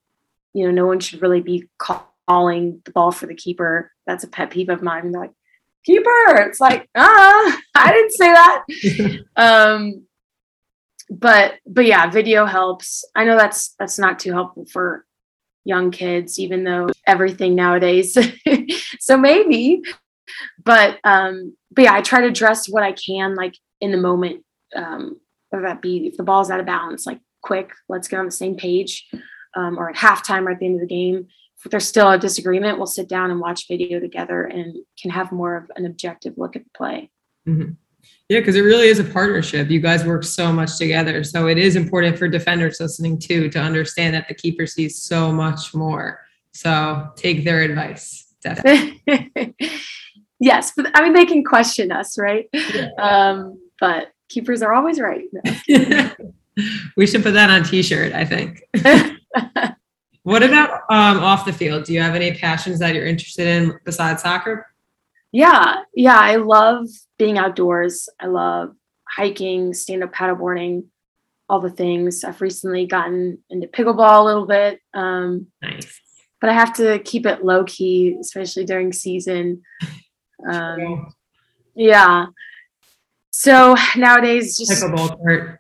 you 0.54 0.66
know 0.66 0.72
no 0.72 0.86
one 0.86 1.00
should 1.00 1.22
really 1.22 1.42
be 1.42 1.70
calling 1.78 2.82
the 2.86 2.92
ball 2.92 3.12
for 3.12 3.28
the 3.28 3.36
keeper. 3.36 3.92
That's 4.06 4.24
a 4.24 4.28
pet 4.28 4.52
peeve 4.52 4.70
of 4.70 4.82
mine. 4.82 5.12
They're 5.12 5.22
like 5.22 5.34
keeper, 5.86 6.36
it's 6.42 6.60
like 6.60 6.90
ah, 6.96 7.60
I 7.76 7.92
didn't 7.92 8.12
say 8.12 8.34
that. 8.34 8.66
um, 9.36 10.06
but 11.10 11.56
but 11.66 11.86
yeah, 11.86 12.10
video 12.10 12.46
helps. 12.46 13.06
I 13.16 13.26
know 13.26 13.38
that's 13.38 13.76
that's 13.78 14.00
not 14.00 14.20
too 14.20 14.32
helpful 14.32 14.66
for 14.66 15.06
young 15.64 15.92
kids, 15.92 16.40
even 16.40 16.64
though 16.64 16.90
everything 17.08 17.56
nowadays. 17.56 18.18
so 19.00 19.18
maybe, 19.18 19.82
but 20.64 21.00
um, 21.04 21.56
but 21.72 21.84
yeah, 21.84 21.94
I 21.94 22.02
try 22.02 22.22
to 22.22 22.32
dress 22.32 22.68
what 22.68 22.84
I 22.84 22.94
can 22.94 23.36
like 23.36 23.56
in 23.80 23.92
the 23.92 23.98
moment. 23.98 24.44
Um, 24.76 25.20
whether 25.50 25.66
that 25.66 25.82
be 25.82 26.08
if 26.08 26.16
the 26.16 26.24
ball's 26.24 26.50
out 26.50 26.62
of 26.62 26.66
balance, 26.66 27.06
like 27.06 27.20
quick, 27.42 27.72
let's 27.90 28.08
get 28.08 28.20
on 28.20 28.26
the 28.26 28.32
same 28.32 28.56
page, 28.56 29.08
um, 29.56 29.78
or 29.78 29.90
at 29.90 29.96
halftime 29.96 30.46
or 30.46 30.52
at 30.52 30.60
the 30.60 30.66
end 30.66 30.76
of 30.76 30.88
the 30.88 30.94
game. 30.94 31.28
If 31.64 31.70
there's 31.70 31.88
still 31.88 32.10
a 32.10 32.18
disagreement, 32.18 32.78
we'll 32.78 32.88
sit 32.88 33.08
down 33.08 33.30
and 33.30 33.40
watch 33.40 33.68
video 33.68 34.00
together 34.00 34.46
and 34.46 34.78
can 35.00 35.12
have 35.12 35.32
more 35.32 35.58
of 35.58 35.72
an 35.76 35.86
objective 35.86 36.34
look 36.38 36.56
at 36.56 36.64
the 36.64 36.72
play. 36.76 37.12
Mm-hmm. 37.48 37.74
Yeah, 38.30 38.40
because 38.40 38.56
it 38.56 38.62
really 38.62 38.88
is 38.88 39.00
a 39.00 39.04
partnership. 39.04 39.70
You 39.70 39.80
guys 39.80 40.06
work 40.06 40.24
so 40.24 40.54
much 40.54 40.78
together. 40.78 41.24
So 41.24 41.48
it 41.48 41.58
is 41.58 41.76
important 41.76 42.18
for 42.18 42.28
defenders 42.28 42.80
listening 42.80 43.20
too 43.20 43.50
to 43.50 43.60
understand 43.60 44.14
that 44.16 44.28
the 44.28 44.34
keeper 44.34 44.66
sees 44.66 45.02
so 45.02 45.32
much 45.32 45.74
more. 45.74 46.22
So 46.54 47.10
take 47.16 47.44
their 47.44 47.62
advice. 47.62 48.28
Definitely. 48.42 49.04
yes, 50.40 50.72
but 50.76 50.92
I 50.94 51.02
mean 51.02 51.14
they 51.14 51.26
can 51.26 51.44
question 51.44 51.92
us, 51.92 52.18
right? 52.18 52.50
Um, 52.98 53.60
but 53.80 54.14
keepers 54.30 54.62
are 54.62 54.74
always 54.74 55.00
right. 55.00 55.26
we 56.98 57.08
should 57.08 57.24
put 57.24 57.34
that 57.34 57.50
on 57.50 57.64
t-shirt, 57.64 58.14
I 58.14 58.26
think. 58.26 58.62
what 60.24 60.44
about 60.44 60.82
um, 60.90 61.20
off 61.20 61.46
the 61.46 61.54
field? 61.54 61.86
Do 61.86 61.94
you 61.94 62.02
have 62.02 62.16
any 62.16 62.34
passions 62.34 62.80
that 62.80 62.96
you're 62.96 63.06
interested 63.06 63.48
in 63.48 63.78
besides 63.84 64.22
soccer? 64.22 64.71
Yeah, 65.32 65.84
yeah, 65.96 66.20
I 66.20 66.36
love 66.36 66.88
being 67.18 67.38
outdoors. 67.38 68.10
I 68.20 68.28
love 68.28 68.76
hiking, 69.08 69.74
stand-up 69.74 70.14
paddleboarding, 70.14 70.86
all 71.48 71.60
the 71.60 71.70
things. 71.70 72.24
I've 72.24 72.42
recently 72.42 72.86
gotten 72.86 73.40
into 73.50 73.68
pickleball 73.68 74.22
a 74.22 74.26
little 74.26 74.46
bit. 74.46 74.80
Um, 74.94 75.48
nice. 75.62 76.00
But 76.40 76.50
I 76.50 76.54
have 76.54 76.74
to 76.78 77.00
keep 77.00 77.26
it 77.26 77.46
low 77.46 77.64
key, 77.66 78.18
especially 78.20 78.66
during 78.66 78.94
season. 78.94 79.64
Um, 80.44 81.14
yeah. 81.76 82.26
So 83.30 83.76
nowadays, 83.96 84.58
just 84.58 84.72
pickleball 84.72 85.18
court. 85.18 85.60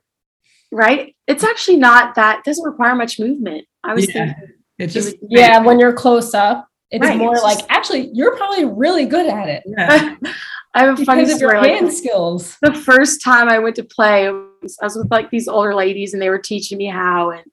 Right? 0.71 1.15
It's 1.27 1.43
actually 1.43 1.77
not 1.77 2.15
that 2.15 2.43
doesn't 2.43 2.65
require 2.65 2.95
much 2.95 3.19
movement. 3.19 3.67
I 3.83 3.93
was 3.93 4.07
yeah. 4.07 4.33
thinking. 4.33 4.55
It's 4.79 4.93
just 4.95 5.17
yeah, 5.21 5.59
when 5.59 5.79
you're 5.79 5.93
close 5.93 6.33
up, 6.33 6.67
it's 6.91 7.05
right. 7.05 7.17
more 7.17 7.35
like 7.35 7.59
actually 7.69 8.09
you're 8.13 8.35
probably 8.35 8.65
really 8.65 9.05
good 9.05 9.27
at 9.27 9.47
it. 9.47 9.63
Yeah. 9.65 10.15
I 10.73 10.85
have 10.85 10.99
a 10.99 11.05
funny 11.05 11.23
because 11.23 11.37
story. 11.37 11.57
Of 11.57 11.65
your 11.65 11.73
hand 11.73 11.87
like, 11.87 11.95
skills. 11.95 12.57
The 12.61 12.73
first 12.73 13.21
time 13.21 13.49
I 13.49 13.59
went 13.59 13.75
to 13.75 13.83
play, 13.83 14.27
I 14.27 14.31
was, 14.61 14.77
I 14.81 14.85
was 14.85 14.95
with 14.95 15.11
like 15.11 15.29
these 15.29 15.47
older 15.47 15.75
ladies, 15.75 16.13
and 16.13 16.21
they 16.21 16.29
were 16.29 16.39
teaching 16.39 16.77
me 16.77 16.85
how. 16.85 17.31
And 17.31 17.43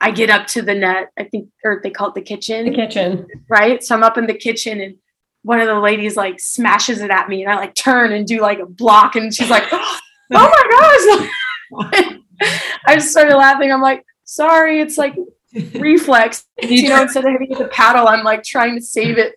I 0.00 0.10
get 0.10 0.28
up 0.28 0.46
to 0.48 0.62
the 0.62 0.74
net. 0.74 1.10
I 1.18 1.24
think, 1.24 1.48
or 1.64 1.80
they 1.82 1.90
call 1.90 2.08
it 2.08 2.14
the 2.14 2.20
kitchen. 2.20 2.66
The 2.66 2.74
kitchen, 2.74 3.26
right? 3.48 3.82
So 3.82 3.94
I'm 3.94 4.02
up 4.02 4.18
in 4.18 4.26
the 4.26 4.34
kitchen, 4.34 4.80
and 4.80 4.96
one 5.42 5.60
of 5.60 5.68
the 5.68 5.80
ladies 5.80 6.16
like 6.16 6.38
smashes 6.38 7.00
it 7.00 7.10
at 7.10 7.28
me, 7.28 7.42
and 7.42 7.50
I 7.50 7.56
like 7.56 7.74
turn 7.74 8.12
and 8.12 8.26
do 8.26 8.40
like 8.40 8.58
a 8.58 8.66
block, 8.66 9.16
and 9.16 9.34
she's 9.34 9.50
like, 9.50 9.64
"Oh 9.72 9.98
my 10.30 11.30
gosh!" 11.90 12.18
I 12.86 12.94
just 12.96 13.10
started 13.10 13.36
laughing. 13.36 13.72
I'm 13.72 13.80
like, 13.80 14.04
"Sorry, 14.24 14.80
it's 14.80 14.98
like 14.98 15.14
reflex." 15.74 16.44
you 16.62 16.88
know, 16.88 17.02
instead 17.02 17.24
of 17.24 17.32
having 17.32 17.50
the 17.50 17.68
paddle, 17.68 18.08
I'm 18.08 18.24
like 18.24 18.42
trying 18.42 18.74
to 18.76 18.82
save 18.82 19.18
it 19.18 19.34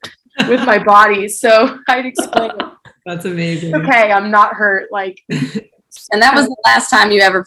with 0.47 0.65
my 0.65 0.81
body. 0.81 1.27
So 1.27 1.79
I'd 1.87 2.05
explain 2.05 2.51
it. 2.51 2.65
That's 3.05 3.25
amazing. 3.25 3.75
Okay, 3.75 4.11
I'm 4.11 4.31
not 4.31 4.53
hurt. 4.53 4.91
Like, 4.91 5.19
and 5.29 6.21
that 6.21 6.35
was 6.35 6.45
the 6.45 6.57
last 6.65 6.89
time 6.89 7.11
you 7.11 7.21
ever 7.21 7.45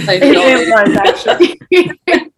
played. 0.00 0.22
it 0.22 0.68
was 0.68 0.96
actually. 0.96 2.32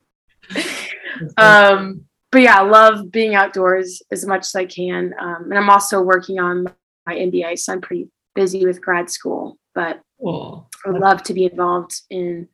um, 1.39 2.05
but 2.31 2.43
yeah, 2.43 2.59
I 2.59 2.63
love 2.63 3.11
being 3.11 3.35
outdoors 3.35 4.03
as 4.11 4.27
much 4.27 4.43
as 4.43 4.55
I 4.55 4.67
can. 4.67 5.15
Um, 5.19 5.45
and 5.45 5.59
I'm 5.59 5.71
also 5.71 6.03
working 6.03 6.39
on 6.39 6.67
my 7.07 7.15
MBA, 7.15 7.59
so 7.59 7.73
I'm 7.73 7.81
pretty 7.81 8.11
busy 8.35 8.67
with 8.67 8.81
grad 8.83 9.11
school. 9.11 9.57
But 9.75 10.01
cool. 10.21 10.69
I 10.85 10.91
would 10.91 11.01
love 11.01 11.23
to 11.25 11.35
be 11.35 11.45
involved 11.45 12.03
in 12.11 12.49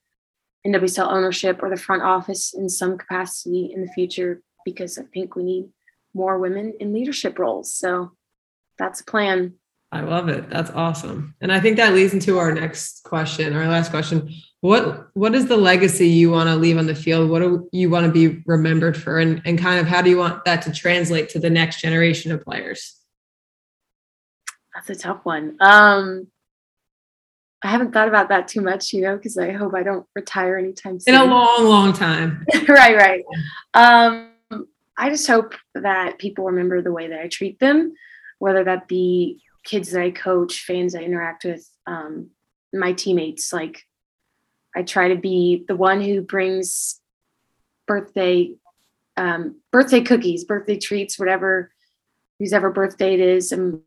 NWSL 0.66 1.10
ownership 1.10 1.62
or 1.62 1.70
the 1.70 1.76
front 1.76 2.02
office 2.02 2.54
in 2.54 2.68
some 2.68 2.96
capacity 2.96 3.72
in 3.74 3.82
the 3.82 3.92
future 3.92 4.42
because 4.64 4.98
I 4.98 5.02
think 5.02 5.34
we 5.34 5.42
need 5.42 5.68
more 6.14 6.38
women 6.38 6.74
in 6.78 6.92
leadership 6.92 7.38
roles. 7.38 7.74
So 7.74 8.12
that's 8.78 9.00
a 9.00 9.04
plan. 9.04 9.54
I 9.90 10.00
love 10.00 10.28
it. 10.30 10.48
That's 10.48 10.70
awesome. 10.70 11.34
And 11.42 11.52
I 11.52 11.60
think 11.60 11.76
that 11.76 11.92
leads 11.92 12.14
into 12.14 12.38
our 12.38 12.52
next 12.52 13.04
question, 13.04 13.54
our 13.54 13.68
last 13.68 13.90
question. 13.90 14.32
What 14.60 15.08
what 15.14 15.34
is 15.34 15.46
the 15.46 15.56
legacy 15.56 16.08
you 16.08 16.30
want 16.30 16.48
to 16.48 16.56
leave 16.56 16.78
on 16.78 16.86
the 16.86 16.94
field? 16.94 17.28
What 17.28 17.40
do 17.40 17.68
you 17.72 17.90
want 17.90 18.06
to 18.06 18.12
be 18.12 18.42
remembered 18.46 18.96
for? 18.96 19.18
And, 19.18 19.42
and 19.44 19.58
kind 19.58 19.78
of 19.78 19.86
how 19.86 20.00
do 20.00 20.08
you 20.08 20.16
want 20.16 20.44
that 20.46 20.62
to 20.62 20.72
translate 20.72 21.28
to 21.30 21.38
the 21.38 21.50
next 21.50 21.80
generation 21.80 22.32
of 22.32 22.42
players? 22.42 22.96
That's 24.74 24.88
a 24.88 24.94
tough 24.94 25.20
one. 25.24 25.56
Um 25.60 26.28
I 27.64 27.68
haven't 27.68 27.92
thought 27.92 28.08
about 28.08 28.28
that 28.30 28.48
too 28.48 28.60
much, 28.60 28.92
you 28.92 29.02
know, 29.02 29.16
because 29.16 29.38
I 29.38 29.52
hope 29.52 29.74
I 29.74 29.82
don't 29.82 30.06
retire 30.14 30.58
anytime 30.58 30.98
soon. 30.98 31.14
In 31.14 31.20
a 31.20 31.24
long, 31.24 31.64
long 31.64 31.92
time. 31.92 32.44
right, 32.68 32.96
right. 32.96 33.24
Um, 33.74 34.30
I 34.98 35.08
just 35.08 35.26
hope 35.26 35.54
that 35.74 36.18
people 36.18 36.44
remember 36.44 36.82
the 36.82 36.92
way 36.92 37.08
that 37.08 37.20
I 37.20 37.28
treat 37.28 37.58
them, 37.60 37.94
whether 38.38 38.64
that 38.64 38.88
be 38.88 39.40
kids 39.64 39.92
that 39.92 40.02
I 40.02 40.10
coach, 40.10 40.64
fans 40.64 40.94
I 40.94 41.00
interact 41.00 41.44
with, 41.44 41.68
um, 41.86 42.30
my 42.72 42.92
teammates. 42.92 43.52
Like 43.52 43.86
I 44.74 44.82
try 44.82 45.08
to 45.08 45.16
be 45.16 45.64
the 45.68 45.76
one 45.76 46.00
who 46.00 46.20
brings 46.20 47.00
birthday 47.86 48.54
um, 49.16 49.60
birthday 49.70 50.00
cookies, 50.00 50.44
birthday 50.44 50.78
treats, 50.78 51.18
whatever 51.18 51.70
whose 52.38 52.52
ever 52.52 52.70
birthday 52.70 53.14
it 53.14 53.20
is, 53.20 53.52
and 53.52 53.80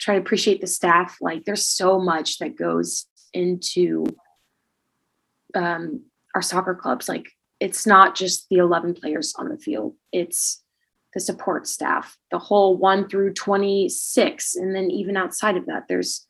try 0.00 0.14
to 0.14 0.20
appreciate 0.20 0.60
the 0.60 0.66
staff. 0.66 1.18
Like 1.20 1.44
there's 1.44 1.66
so 1.66 2.00
much 2.00 2.38
that 2.38 2.56
goes 2.56 3.06
into 3.32 4.06
um, 5.54 6.04
our 6.34 6.42
soccer 6.42 6.74
clubs. 6.74 7.08
Like 7.08 7.30
it's 7.60 7.86
not 7.86 8.16
just 8.16 8.48
the 8.48 8.56
11 8.56 8.94
players 8.94 9.34
on 9.36 9.48
the 9.48 9.58
field. 9.58 9.94
It's 10.12 10.62
the 11.12 11.20
support 11.20 11.66
staff, 11.66 12.16
the 12.30 12.38
whole 12.38 12.76
one 12.76 13.08
through 13.08 13.34
26. 13.34 14.56
And 14.56 14.74
then 14.74 14.90
even 14.90 15.16
outside 15.16 15.56
of 15.56 15.66
that, 15.66 15.84
there's 15.88 16.26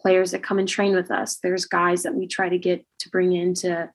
players 0.00 0.32
that 0.32 0.42
come 0.42 0.58
and 0.58 0.68
train 0.68 0.94
with 0.94 1.10
us. 1.10 1.36
There's 1.36 1.64
guys 1.64 2.02
that 2.02 2.14
we 2.14 2.26
try 2.26 2.48
to 2.48 2.58
get 2.58 2.84
to 3.00 3.10
bring 3.10 3.32
in 3.32 3.54
to 3.54 3.90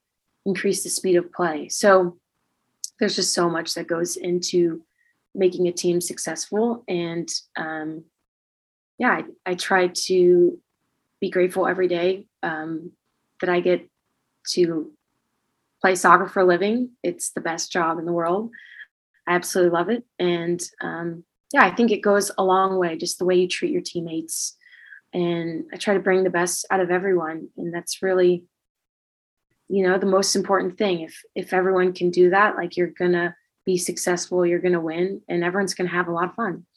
increase 0.45 0.83
the 0.83 0.89
speed 0.89 1.15
of 1.17 1.31
play. 1.31 1.69
So 1.69 2.17
there's 2.99 3.15
just 3.15 3.33
so 3.33 3.49
much 3.49 3.73
that 3.75 3.87
goes 3.87 4.15
into 4.15 4.83
making 5.35 5.67
a 5.67 5.71
team 5.71 6.01
successful. 6.01 6.83
And 6.87 7.29
um, 7.55 8.05
yeah, 9.01 9.21
I, 9.45 9.51
I, 9.51 9.55
try 9.55 9.87
to 9.87 10.59
be 11.19 11.31
grateful 11.31 11.65
every 11.65 11.87
day 11.87 12.27
um, 12.43 12.91
that 13.39 13.49
I 13.49 13.59
get 13.59 13.89
to 14.51 14.91
play 15.81 15.95
soccer 15.95 16.27
for 16.27 16.41
a 16.41 16.45
living. 16.45 16.91
It's 17.01 17.31
the 17.31 17.41
best 17.41 17.71
job 17.71 17.97
in 17.97 18.05
the 18.05 18.13
world. 18.13 18.51
I 19.27 19.33
absolutely 19.33 19.75
love 19.75 19.89
it. 19.89 20.03
And 20.19 20.61
um, 20.81 21.23
yeah, 21.51 21.65
I 21.65 21.73
think 21.73 21.89
it 21.89 22.03
goes 22.03 22.29
a 22.37 22.43
long 22.43 22.77
way, 22.77 22.95
just 22.95 23.17
the 23.17 23.25
way 23.25 23.33
you 23.33 23.47
treat 23.47 23.71
your 23.71 23.81
teammates. 23.81 24.55
And 25.13 25.63
I 25.73 25.77
try 25.77 25.95
to 25.95 25.99
bring 25.99 26.23
the 26.23 26.29
best 26.29 26.67
out 26.69 26.79
of 26.79 26.91
everyone. 26.91 27.49
And 27.57 27.73
that's 27.73 28.03
really, 28.03 28.43
you 29.67 29.81
know, 29.81 29.97
the 29.97 30.05
most 30.05 30.35
important 30.35 30.77
thing. 30.77 31.01
If 31.01 31.19
if 31.33 31.53
everyone 31.53 31.93
can 31.93 32.11
do 32.11 32.29
that, 32.29 32.55
like 32.55 32.77
you're 32.77 32.93
gonna 32.99 33.35
be 33.65 33.79
successful, 33.79 34.45
you're 34.45 34.59
gonna 34.59 34.79
win, 34.79 35.21
and 35.27 35.43
everyone's 35.43 35.73
gonna 35.73 35.89
have 35.89 36.07
a 36.07 36.11
lot 36.11 36.29
of 36.29 36.35
fun. 36.35 36.67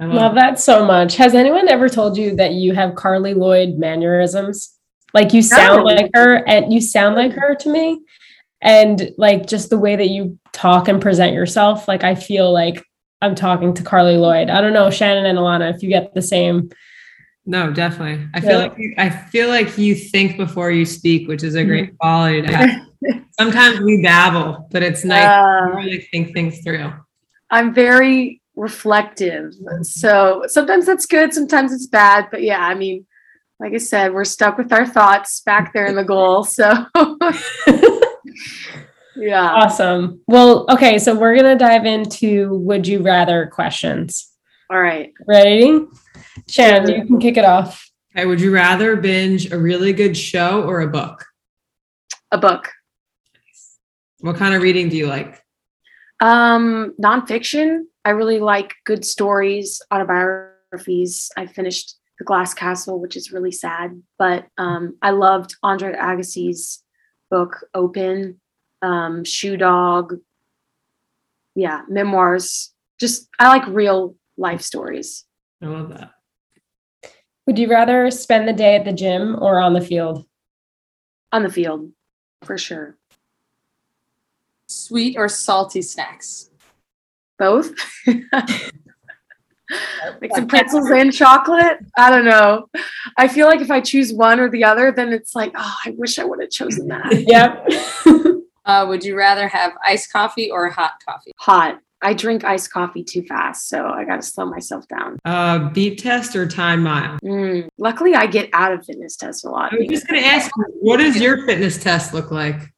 I 0.00 0.06
love, 0.06 0.14
love 0.14 0.34
that 0.36 0.58
so 0.58 0.84
much. 0.84 1.16
Has 1.16 1.34
anyone 1.34 1.68
ever 1.68 1.88
told 1.88 2.16
you 2.16 2.34
that 2.36 2.52
you 2.52 2.74
have 2.74 2.94
Carli 2.94 3.34
Lloyd 3.34 3.78
mannerisms? 3.78 4.76
Like 5.12 5.32
you 5.32 5.42
sound 5.42 5.78
no. 5.78 5.84
like 5.84 6.10
her 6.14 6.48
and 6.48 6.72
you 6.72 6.80
sound 6.80 7.16
like 7.16 7.32
her 7.32 7.54
to 7.56 7.68
me 7.68 8.00
and 8.62 9.12
like 9.16 9.46
just 9.46 9.70
the 9.70 9.78
way 9.78 9.96
that 9.96 10.08
you 10.08 10.38
talk 10.52 10.88
and 10.88 11.00
present 11.00 11.32
yourself 11.32 11.88
like 11.88 12.04
i 12.04 12.14
feel 12.14 12.52
like 12.52 12.84
i'm 13.22 13.34
talking 13.34 13.72
to 13.74 13.82
Carli 13.82 14.18
lloyd 14.18 14.50
i 14.50 14.60
don't 14.60 14.72
know 14.72 14.90
shannon 14.90 15.26
and 15.26 15.38
alana 15.38 15.74
if 15.74 15.82
you 15.82 15.88
get 15.88 16.12
the 16.14 16.22
same 16.22 16.70
no 17.46 17.72
definitely 17.72 18.26
i 18.34 18.40
feel 18.40 18.50
yeah. 18.50 18.56
like 18.58 18.74
you, 18.78 18.94
i 18.98 19.08
feel 19.08 19.48
like 19.48 19.78
you 19.78 19.94
think 19.94 20.36
before 20.36 20.70
you 20.70 20.84
speak 20.84 21.28
which 21.28 21.42
is 21.42 21.54
a 21.54 21.64
great 21.64 21.86
mm-hmm. 21.86 21.96
quality 21.96 22.42
to 22.42 22.56
have 22.56 22.86
sometimes 23.38 23.80
we 23.80 24.02
babble 24.02 24.68
but 24.70 24.82
it's 24.82 25.04
nice 25.04 25.24
uh, 25.24 25.66
to 25.66 25.76
really 25.76 26.00
think 26.12 26.34
things 26.34 26.60
through 26.62 26.92
i'm 27.50 27.72
very 27.72 28.39
reflective 28.56 29.54
so 29.82 30.42
sometimes 30.46 30.84
that's 30.84 31.06
good 31.06 31.32
sometimes 31.32 31.72
it's 31.72 31.86
bad 31.86 32.26
but 32.30 32.42
yeah 32.42 32.60
i 32.60 32.74
mean 32.74 33.06
like 33.60 33.72
i 33.72 33.78
said 33.78 34.12
we're 34.12 34.24
stuck 34.24 34.58
with 34.58 34.72
our 34.72 34.86
thoughts 34.86 35.40
back 35.46 35.72
there 35.72 35.86
in 35.86 35.94
the 35.94 36.04
goal 36.04 36.44
so 36.44 36.84
yeah. 39.16 39.50
Awesome. 39.50 40.20
Well, 40.26 40.66
okay, 40.70 40.98
so 40.98 41.14
we're 41.14 41.34
going 41.34 41.58
to 41.58 41.62
dive 41.62 41.86
into 41.86 42.54
would 42.54 42.86
you 42.86 43.02
rather 43.02 43.46
questions. 43.46 44.30
All 44.70 44.80
right. 44.80 45.12
Ready? 45.26 45.86
Shannon, 46.48 46.90
you 46.90 47.06
can 47.06 47.18
kick 47.18 47.36
it 47.36 47.44
off. 47.44 47.90
Okay, 48.16 48.26
would 48.26 48.40
you 48.40 48.52
rather 48.52 48.96
binge 48.96 49.52
a 49.52 49.58
really 49.58 49.92
good 49.92 50.16
show 50.16 50.62
or 50.62 50.80
a 50.80 50.88
book? 50.88 51.24
A 52.32 52.38
book. 52.38 52.70
What 54.20 54.36
kind 54.36 54.54
of 54.54 54.62
reading 54.62 54.88
do 54.88 54.96
you 54.96 55.06
like? 55.06 55.42
Um, 56.20 56.94
nonfiction. 57.02 57.84
I 58.04 58.10
really 58.10 58.40
like 58.40 58.74
good 58.84 59.04
stories, 59.04 59.80
autobiographies. 59.90 61.30
I 61.36 61.46
finished 61.46 61.96
The 62.18 62.24
Glass 62.24 62.54
Castle, 62.54 63.00
which 63.00 63.16
is 63.16 63.32
really 63.32 63.52
sad, 63.52 64.02
but 64.18 64.46
um, 64.58 64.96
I 65.02 65.10
loved 65.10 65.56
Andre 65.62 65.94
Agassi's 65.94 66.82
book 67.30 67.66
Open, 67.74 68.40
um, 68.82 69.24
Shoe 69.24 69.56
Dog. 69.56 70.16
Yeah, 71.54 71.82
memoirs. 71.88 72.72
Just 72.98 73.28
I 73.38 73.48
like 73.48 73.66
real 73.66 74.16
life 74.36 74.60
stories. 74.60 75.24
I 75.62 75.66
love 75.66 75.90
that. 75.90 76.12
Would 77.46 77.58
you 77.58 77.68
rather 77.68 78.10
spend 78.10 78.46
the 78.46 78.52
day 78.52 78.76
at 78.76 78.84
the 78.84 78.92
gym 78.92 79.36
or 79.40 79.58
on 79.58 79.72
the 79.72 79.80
field? 79.80 80.26
On 81.32 81.42
the 81.42 81.50
field, 81.50 81.90
for 82.44 82.56
sure. 82.56 82.99
Sweet 84.70 85.16
or 85.16 85.28
salty 85.28 85.82
snacks? 85.82 86.48
Both. 87.40 87.72
like 88.06 88.22
some 90.32 90.46
pretzels 90.46 90.88
and 90.90 91.12
chocolate. 91.12 91.78
I 91.98 92.08
don't 92.08 92.24
know. 92.24 92.68
I 93.16 93.26
feel 93.26 93.48
like 93.48 93.60
if 93.60 93.72
I 93.72 93.80
choose 93.80 94.12
one 94.12 94.38
or 94.38 94.48
the 94.48 94.62
other, 94.62 94.92
then 94.92 95.12
it's 95.12 95.34
like, 95.34 95.50
oh, 95.56 95.74
I 95.84 95.90
wish 95.98 96.20
I 96.20 96.24
would 96.24 96.40
have 96.40 96.50
chosen 96.50 96.86
that. 96.86 97.10
Yep. 97.30 97.66
Uh, 98.64 98.86
would 98.86 99.02
you 99.02 99.16
rather 99.16 99.48
have 99.48 99.72
iced 99.84 100.12
coffee 100.12 100.52
or 100.52 100.70
hot 100.70 100.92
coffee? 101.04 101.32
Hot. 101.38 101.80
I 102.02 102.14
drink 102.14 102.44
iced 102.44 102.72
coffee 102.72 103.02
too 103.02 103.24
fast, 103.24 103.68
so 103.68 103.88
I 103.88 104.04
got 104.04 104.16
to 104.16 104.22
slow 104.22 104.46
myself 104.46 104.86
down. 104.86 105.18
Uh, 105.24 105.68
beep 105.70 105.98
test 105.98 106.36
or 106.36 106.46
time 106.46 106.84
mile? 106.84 107.18
Mm. 107.24 107.68
Luckily, 107.76 108.14
I 108.14 108.26
get 108.26 108.50
out 108.52 108.72
of 108.72 108.86
fitness 108.86 109.16
tests 109.16 109.42
a 109.42 109.50
lot. 109.50 109.72
I 109.72 109.78
was 109.78 109.88
just 109.88 110.06
going 110.06 110.22
to 110.22 110.26
ask, 110.26 110.48
you, 110.56 110.64
what 110.80 110.98
does 110.98 111.20
your 111.20 111.44
fitness 111.46 111.82
test 111.82 112.14
look 112.14 112.30
like? 112.30 112.72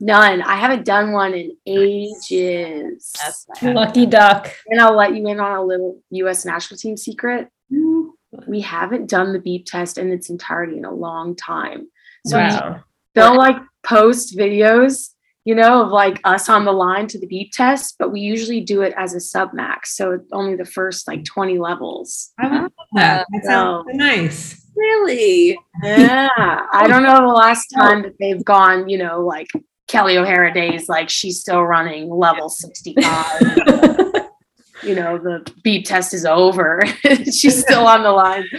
None. 0.00 0.42
I 0.42 0.56
haven't 0.56 0.84
done 0.84 1.12
one 1.12 1.34
in 1.34 1.56
ages. 1.66 3.12
That's 3.16 3.46
Lucky 3.62 4.06
duck. 4.06 4.50
And 4.68 4.80
I'll 4.80 4.96
let 4.96 5.14
you 5.14 5.26
in 5.28 5.40
on 5.40 5.56
a 5.56 5.62
little 5.62 6.02
U.S. 6.10 6.44
national 6.44 6.78
team 6.78 6.96
secret. 6.96 7.48
Mm-hmm. 7.72 8.50
We 8.50 8.60
haven't 8.60 9.08
done 9.08 9.32
the 9.32 9.38
beep 9.38 9.66
test 9.66 9.96
in 9.96 10.10
its 10.10 10.30
entirety 10.30 10.76
in 10.76 10.84
a 10.84 10.92
long 10.92 11.36
time. 11.36 11.88
So 12.26 12.38
Wow. 12.38 12.82
they'll 13.14 13.36
like 13.36 13.56
post 13.84 14.36
videos, 14.36 15.10
you 15.44 15.54
know, 15.54 15.82
of 15.82 15.90
like 15.90 16.20
us 16.24 16.48
on 16.48 16.64
the 16.64 16.72
line 16.72 17.06
to 17.08 17.20
the 17.20 17.26
beep 17.26 17.52
test, 17.52 17.96
but 17.98 18.10
we 18.10 18.20
usually 18.20 18.60
do 18.60 18.82
it 18.82 18.94
as 18.96 19.14
a 19.14 19.20
sub 19.20 19.52
max. 19.52 19.96
So 19.96 20.18
only 20.32 20.56
the 20.56 20.64
first 20.64 21.06
like 21.06 21.24
20 21.24 21.58
levels. 21.58 22.32
I 22.38 22.48
love 22.48 22.72
that. 22.94 23.26
That 23.32 23.44
sounds 23.44 23.86
so 23.90 23.96
nice. 23.96 24.60
Really? 24.76 25.56
Yeah. 25.84 26.28
I 26.72 26.86
don't 26.88 27.04
know 27.04 27.20
the 27.20 27.32
last 27.32 27.72
oh. 27.76 27.80
time 27.80 28.02
that 28.02 28.14
they've 28.18 28.44
gone, 28.44 28.88
you 28.88 28.98
know, 28.98 29.20
like 29.20 29.48
Kelly 29.88 30.16
O'Hara 30.16 30.52
days, 30.52 30.88
like 30.88 31.10
she's 31.10 31.40
still 31.40 31.62
running 31.62 32.08
level 32.10 32.48
65. 32.48 33.24
you 34.82 34.94
know, 34.94 35.18
the 35.18 35.50
beep 35.62 35.86
test 35.86 36.14
is 36.14 36.24
over. 36.24 36.82
she's 37.24 37.60
still 37.60 37.86
on 37.86 38.02
the 38.02 38.10
line. 38.10 38.44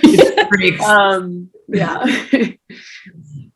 Um, 0.86 1.50
yeah. 1.68 2.06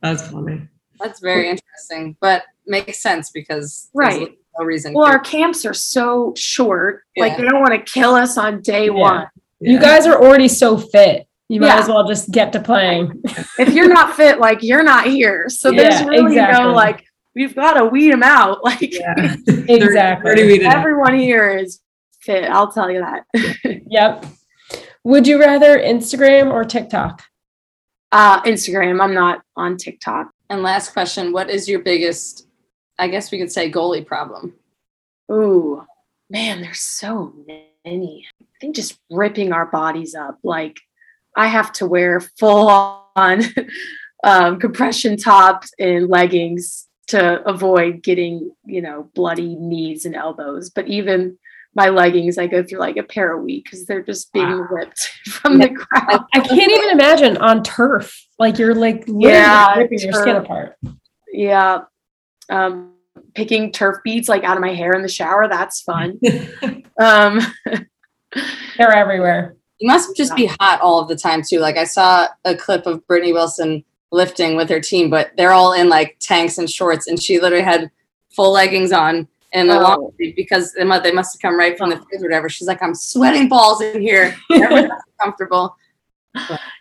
That's 0.01 0.27
funny. 0.29 0.67
That's 0.99 1.19
very 1.19 1.49
interesting, 1.49 2.17
but 2.19 2.43
makes 2.65 2.99
sense 3.01 3.31
because 3.31 3.89
Right. 3.93 4.31
no 4.57 4.65
reason. 4.65 4.93
well, 4.93 5.05
to. 5.05 5.13
our 5.13 5.19
camps 5.19 5.65
are 5.65 5.73
so 5.73 6.33
short. 6.35 7.03
Like 7.17 7.37
they 7.37 7.43
don't 7.43 7.61
want 7.61 7.73
to 7.73 7.91
kill 7.91 8.15
us 8.15 8.37
on 8.37 8.61
day 8.61 8.85
Yeah. 8.85 8.91
one. 8.91 9.27
You 9.61 9.79
guys 9.79 10.05
are 10.07 10.21
already 10.21 10.47
so 10.47 10.77
fit. 10.77 11.27
You 11.47 11.61
might 11.61 11.67
Yeah. 11.67 11.79
as 11.79 11.87
well 11.87 12.07
just 12.07 12.31
get 12.31 12.51
to 12.53 12.59
playing. 12.59 13.21
If 13.57 13.73
you're 13.73 13.87
not 13.87 14.15
fit, 14.15 14.39
like 14.39 14.61
you're 14.61 14.83
not 14.83 15.05
here. 15.07 15.47
So 15.49 15.71
there's 15.71 16.03
really 16.03 16.33
exactly. 16.33 16.65
no 16.65 16.73
like 16.73 17.03
we've 17.35 17.55
got 17.55 17.73
to 17.73 17.85
weed 17.85 18.11
them 18.11 18.23
out. 18.23 18.59
Like 18.63 18.93
Yeah. 18.93 19.35
Exactly. 19.47 20.29
30 20.31 20.45
weeded 20.47 20.67
out. 20.67 20.77
everyone 20.77 21.17
here 21.17 21.49
is 21.57 21.79
fit. 22.21 22.45
I'll 22.49 22.71
tell 22.71 22.89
you 22.91 22.99
that. 23.01 23.25
Yep. 23.89 24.25
Would 25.03 25.25
you 25.27 25.39
rather 25.39 25.79
Instagram 25.79 26.51
or 26.51 26.63
TikTok? 26.63 27.23
Uh, 28.11 28.41
Instagram. 28.43 29.01
I'm 29.01 29.13
not 29.13 29.41
on 29.55 29.77
TikTok. 29.77 30.29
and 30.49 30.61
last 30.63 30.93
question: 30.93 31.31
What 31.31 31.49
is 31.49 31.69
your 31.69 31.79
biggest? 31.79 32.47
I 32.97 33.07
guess 33.07 33.31
we 33.31 33.39
could 33.39 33.51
say 33.51 33.71
goalie 33.71 34.05
problem. 34.05 34.53
Ooh, 35.31 35.85
man, 36.29 36.61
there's 36.61 36.81
so 36.81 37.33
many. 37.47 38.27
I 38.41 38.45
think 38.59 38.75
just 38.75 38.99
ripping 39.09 39.53
our 39.53 39.67
bodies 39.67 40.15
up. 40.15 40.37
Like 40.43 40.79
I 41.37 41.47
have 41.47 41.71
to 41.73 41.87
wear 41.87 42.19
full 42.19 42.67
on 43.15 43.41
um, 44.23 44.59
compression 44.59 45.15
tops 45.17 45.71
and 45.79 46.09
leggings 46.09 46.88
to 47.09 47.41
avoid 47.47 48.01
getting, 48.03 48.51
you 48.65 48.81
know, 48.81 49.09
bloody 49.15 49.55
knees 49.55 50.05
and 50.05 50.15
elbows. 50.15 50.69
But 50.69 50.87
even 50.87 51.37
my 51.75 51.89
leggings, 51.89 52.37
I 52.37 52.47
go 52.47 52.63
through 52.63 52.79
like 52.79 52.97
a 52.97 53.03
pair 53.03 53.31
a 53.31 53.41
week 53.41 53.65
because 53.65 53.85
they're 53.85 54.01
just 54.03 54.31
being 54.33 54.47
Wow. 54.47 54.67
ripped 54.71 55.09
from 55.27 55.57
the 55.59 55.69
ground. 55.69 56.25
I 56.33 56.39
can't 56.39 56.71
even 56.71 56.89
imagine 56.89 57.37
on 57.37 57.63
turf. 57.63 58.15
Like 58.39 58.57
you're 58.57 58.73
like 58.75 59.07
literally 59.07 59.29
Yeah, 59.33 59.75
ripping 59.77 59.99
your 59.99 60.13
skin 60.13 60.35
apart. 60.37 60.77
Yeah. 61.31 61.81
Um, 62.49 62.93
picking 63.35 63.71
turf 63.71 63.97
beads 64.03 64.27
like 64.29 64.43
out 64.43 64.57
of 64.57 64.61
my 64.61 64.73
hair 64.73 64.93
in 64.93 65.01
the 65.01 65.07
shower. 65.09 65.47
That's 65.47 65.81
fun. 65.81 66.19
Um, 67.01 67.39
They're 68.77 68.91
everywhere. 68.93 69.55
You 69.79 69.87
must 69.87 70.17
just 70.17 70.35
be 70.35 70.47
hot 70.59 70.81
all 70.81 70.99
of 70.99 71.07
the 71.07 71.15
time 71.15 71.41
too. 71.47 71.59
Like 71.59 71.77
I 71.77 71.85
saw 71.85 72.27
a 72.43 72.55
clip 72.57 72.85
of 72.85 73.07
Brittany 73.07 73.31
Wilson 73.31 73.85
lifting 74.11 74.55
with 74.55 74.69
her 74.69 74.79
team, 74.79 75.09
but 75.09 75.31
they're 75.37 75.51
all 75.53 75.73
in 75.73 75.89
like 75.89 76.17
tanks 76.19 76.57
and 76.57 76.69
shorts, 76.69 77.07
and 77.07 77.21
she 77.21 77.39
literally 77.39 77.63
had 77.63 77.89
full 78.35 78.51
leggings 78.51 78.91
on 78.91 79.27
and 79.53 79.69
the 79.69 79.77
Oh. 79.79 79.81
long 79.83 80.11
sleeve 80.15 80.35
because 80.35 80.73
they 80.73 80.83
must, 80.83 81.03
they 81.03 81.11
must 81.11 81.33
have 81.35 81.41
come 81.41 81.57
right 81.57 81.77
from 81.77 81.89
the 81.89 81.95
fridge 81.97 82.21
or 82.21 82.25
whatever. 82.25 82.49
She's 82.49 82.67
like, 82.67 82.81
I'm 82.83 82.93
sweating 82.95 83.49
balls 83.49 83.81
in 83.81 84.01
here. 84.01 84.35
Everyone's 84.51 84.91
comfortable. 85.21 85.75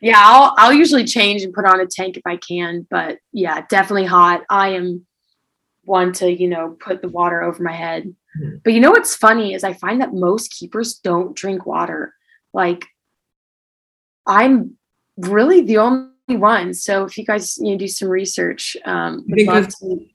yeah, 0.03 0.17
I'll 0.19 0.55
I'll 0.59 0.73
usually 0.75 1.05
change 1.05 1.43
and 1.43 1.55
put 1.55 1.65
on 1.65 1.81
a 1.81 1.87
tank 1.87 2.17
if 2.19 2.23
I 2.27 2.37
can, 2.37 2.87
but 2.91 3.19
yeah, 3.33 3.65
definitely 3.69 4.05
hot. 4.05 4.43
I 4.51 4.71
am 4.71 5.07
one 5.85 6.13
to, 6.15 6.31
you 6.31 6.49
know, 6.49 6.77
put 6.81 7.01
the 7.01 7.09
water 7.09 7.43
over 7.43 7.63
my 7.63 7.73
head. 7.73 8.15
Mhm. 8.39 8.61
But 8.63 8.75
you 8.75 8.81
know 8.81 8.91
what's 8.91 9.17
funny 9.17 9.55
is 9.55 9.65
I 9.65 9.73
find 9.73 10.03
that 10.03 10.13
most 10.13 10.51
keepers 10.53 10.99
don't 10.99 11.35
drink 11.35 11.65
water. 11.65 12.13
Like 12.53 12.85
I'm 14.27 14.77
really 15.17 15.63
the 15.63 15.79
only 15.79 16.11
one. 16.37 16.75
So 16.75 17.05
if 17.05 17.17
you 17.17 17.25
guys 17.25 17.59
you 17.59 17.73
know 17.73 17.79
do 17.79 17.89
some 17.89 18.09
research, 18.09 18.77
um 18.85 19.25
would 19.29 19.37
think 19.37 19.49
love 19.49 19.57
that's- 19.65 19.79
to 19.81 20.07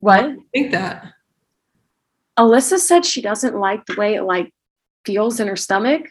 what? 0.00 0.24
I 0.24 0.36
think 0.52 0.72
that. 0.72 1.12
Alyssa 2.38 2.78
said 2.78 3.04
she 3.04 3.22
doesn't 3.22 3.56
like 3.56 3.86
the 3.86 3.94
way 3.94 4.14
it 4.14 4.22
like 4.22 4.52
feels 5.06 5.40
in 5.40 5.48
her 5.48 5.56
stomach. 5.56 6.02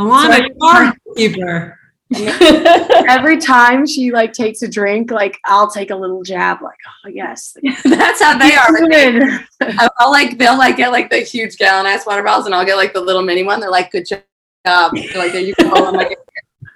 Alana, 0.00 0.36
So- 0.38 0.44
you 0.44 0.56
are 0.62 0.84
a 0.84 1.14
keeper. 1.16 1.78
Every 3.08 3.38
time 3.38 3.86
she 3.86 4.10
like 4.10 4.34
takes 4.34 4.60
a 4.62 4.68
drink, 4.68 5.10
like 5.10 5.38
I'll 5.46 5.70
take 5.70 5.90
a 5.90 5.96
little 5.96 6.22
jab, 6.22 6.60
like, 6.60 6.76
oh 7.06 7.08
yes. 7.08 7.56
That's 7.84 8.22
how 8.22 8.36
they 8.36 8.54
are. 8.54 9.40
I'll, 9.78 9.90
I'll 9.98 10.10
like 10.10 10.36
they'll 10.36 10.58
like 10.58 10.76
get 10.76 10.92
like 10.92 11.08
the 11.08 11.20
huge 11.20 11.56
gallon 11.56 11.86
ass 11.86 12.04
water 12.06 12.22
bottles, 12.22 12.44
and 12.46 12.54
I'll 12.54 12.66
get 12.66 12.76
like 12.76 12.92
the 12.92 13.00
little 13.00 13.22
mini 13.22 13.44
one. 13.44 13.60
They're 13.60 13.70
like, 13.70 13.90
good 13.92 14.06
job. 14.06 14.20
They're 14.64 14.92
like 15.16 15.32
there 15.32 15.40
you 15.40 15.54
go. 15.58 15.70
I'm 15.70 15.94
like, 15.94 16.18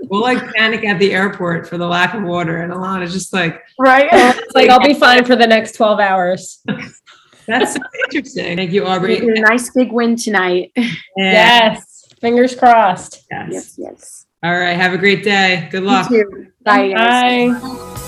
We'll 0.09 0.21
like 0.23 0.55
panic 0.55 0.85
at 0.85 0.99
the 0.99 1.13
airport 1.13 1.69
for 1.69 1.79
the 1.79 1.87
lack 1.87 2.15
of 2.15 2.23
water, 2.23 2.59
and 2.59 2.73
a 2.73 2.79
lot 2.79 3.01
Alana's 3.01 3.13
just 3.13 3.33
like, 3.33 3.61
right? 3.79 4.09
Oh, 4.11 4.33
it's 4.37 4.55
like 4.55 4.71
I'll 4.71 4.81
be 4.81 4.95
fine 4.95 5.25
for 5.25 5.37
the 5.37 5.47
next 5.47 5.73
12 5.77 6.01
hours. 6.01 6.61
that's 7.47 7.75
so 7.75 7.81
interesting. 8.05 8.57
Thank 8.57 8.73
you, 8.73 8.87
Aubrey. 8.87 9.19
a 9.19 9.41
nice 9.41 9.71
big 9.71 9.93
win 9.93 10.17
tonight. 10.17 10.73
Yeah. 10.77 10.93
Yes. 11.17 12.05
Fingers 12.21 12.55
crossed. 12.55 13.25
Yes. 13.31 13.49
yes, 13.51 13.75
yes. 13.79 14.27
All 14.43 14.53
right. 14.59 14.75
Have 14.75 14.93
a 14.93 14.99
great 14.99 15.25
day. 15.25 15.69
Good 15.71 15.83
You 15.83 15.89
luck. 15.89 16.09
too. 16.09 16.47
Bye. 16.63 16.93
guys. 16.93 17.61
Bye. 17.61 18.03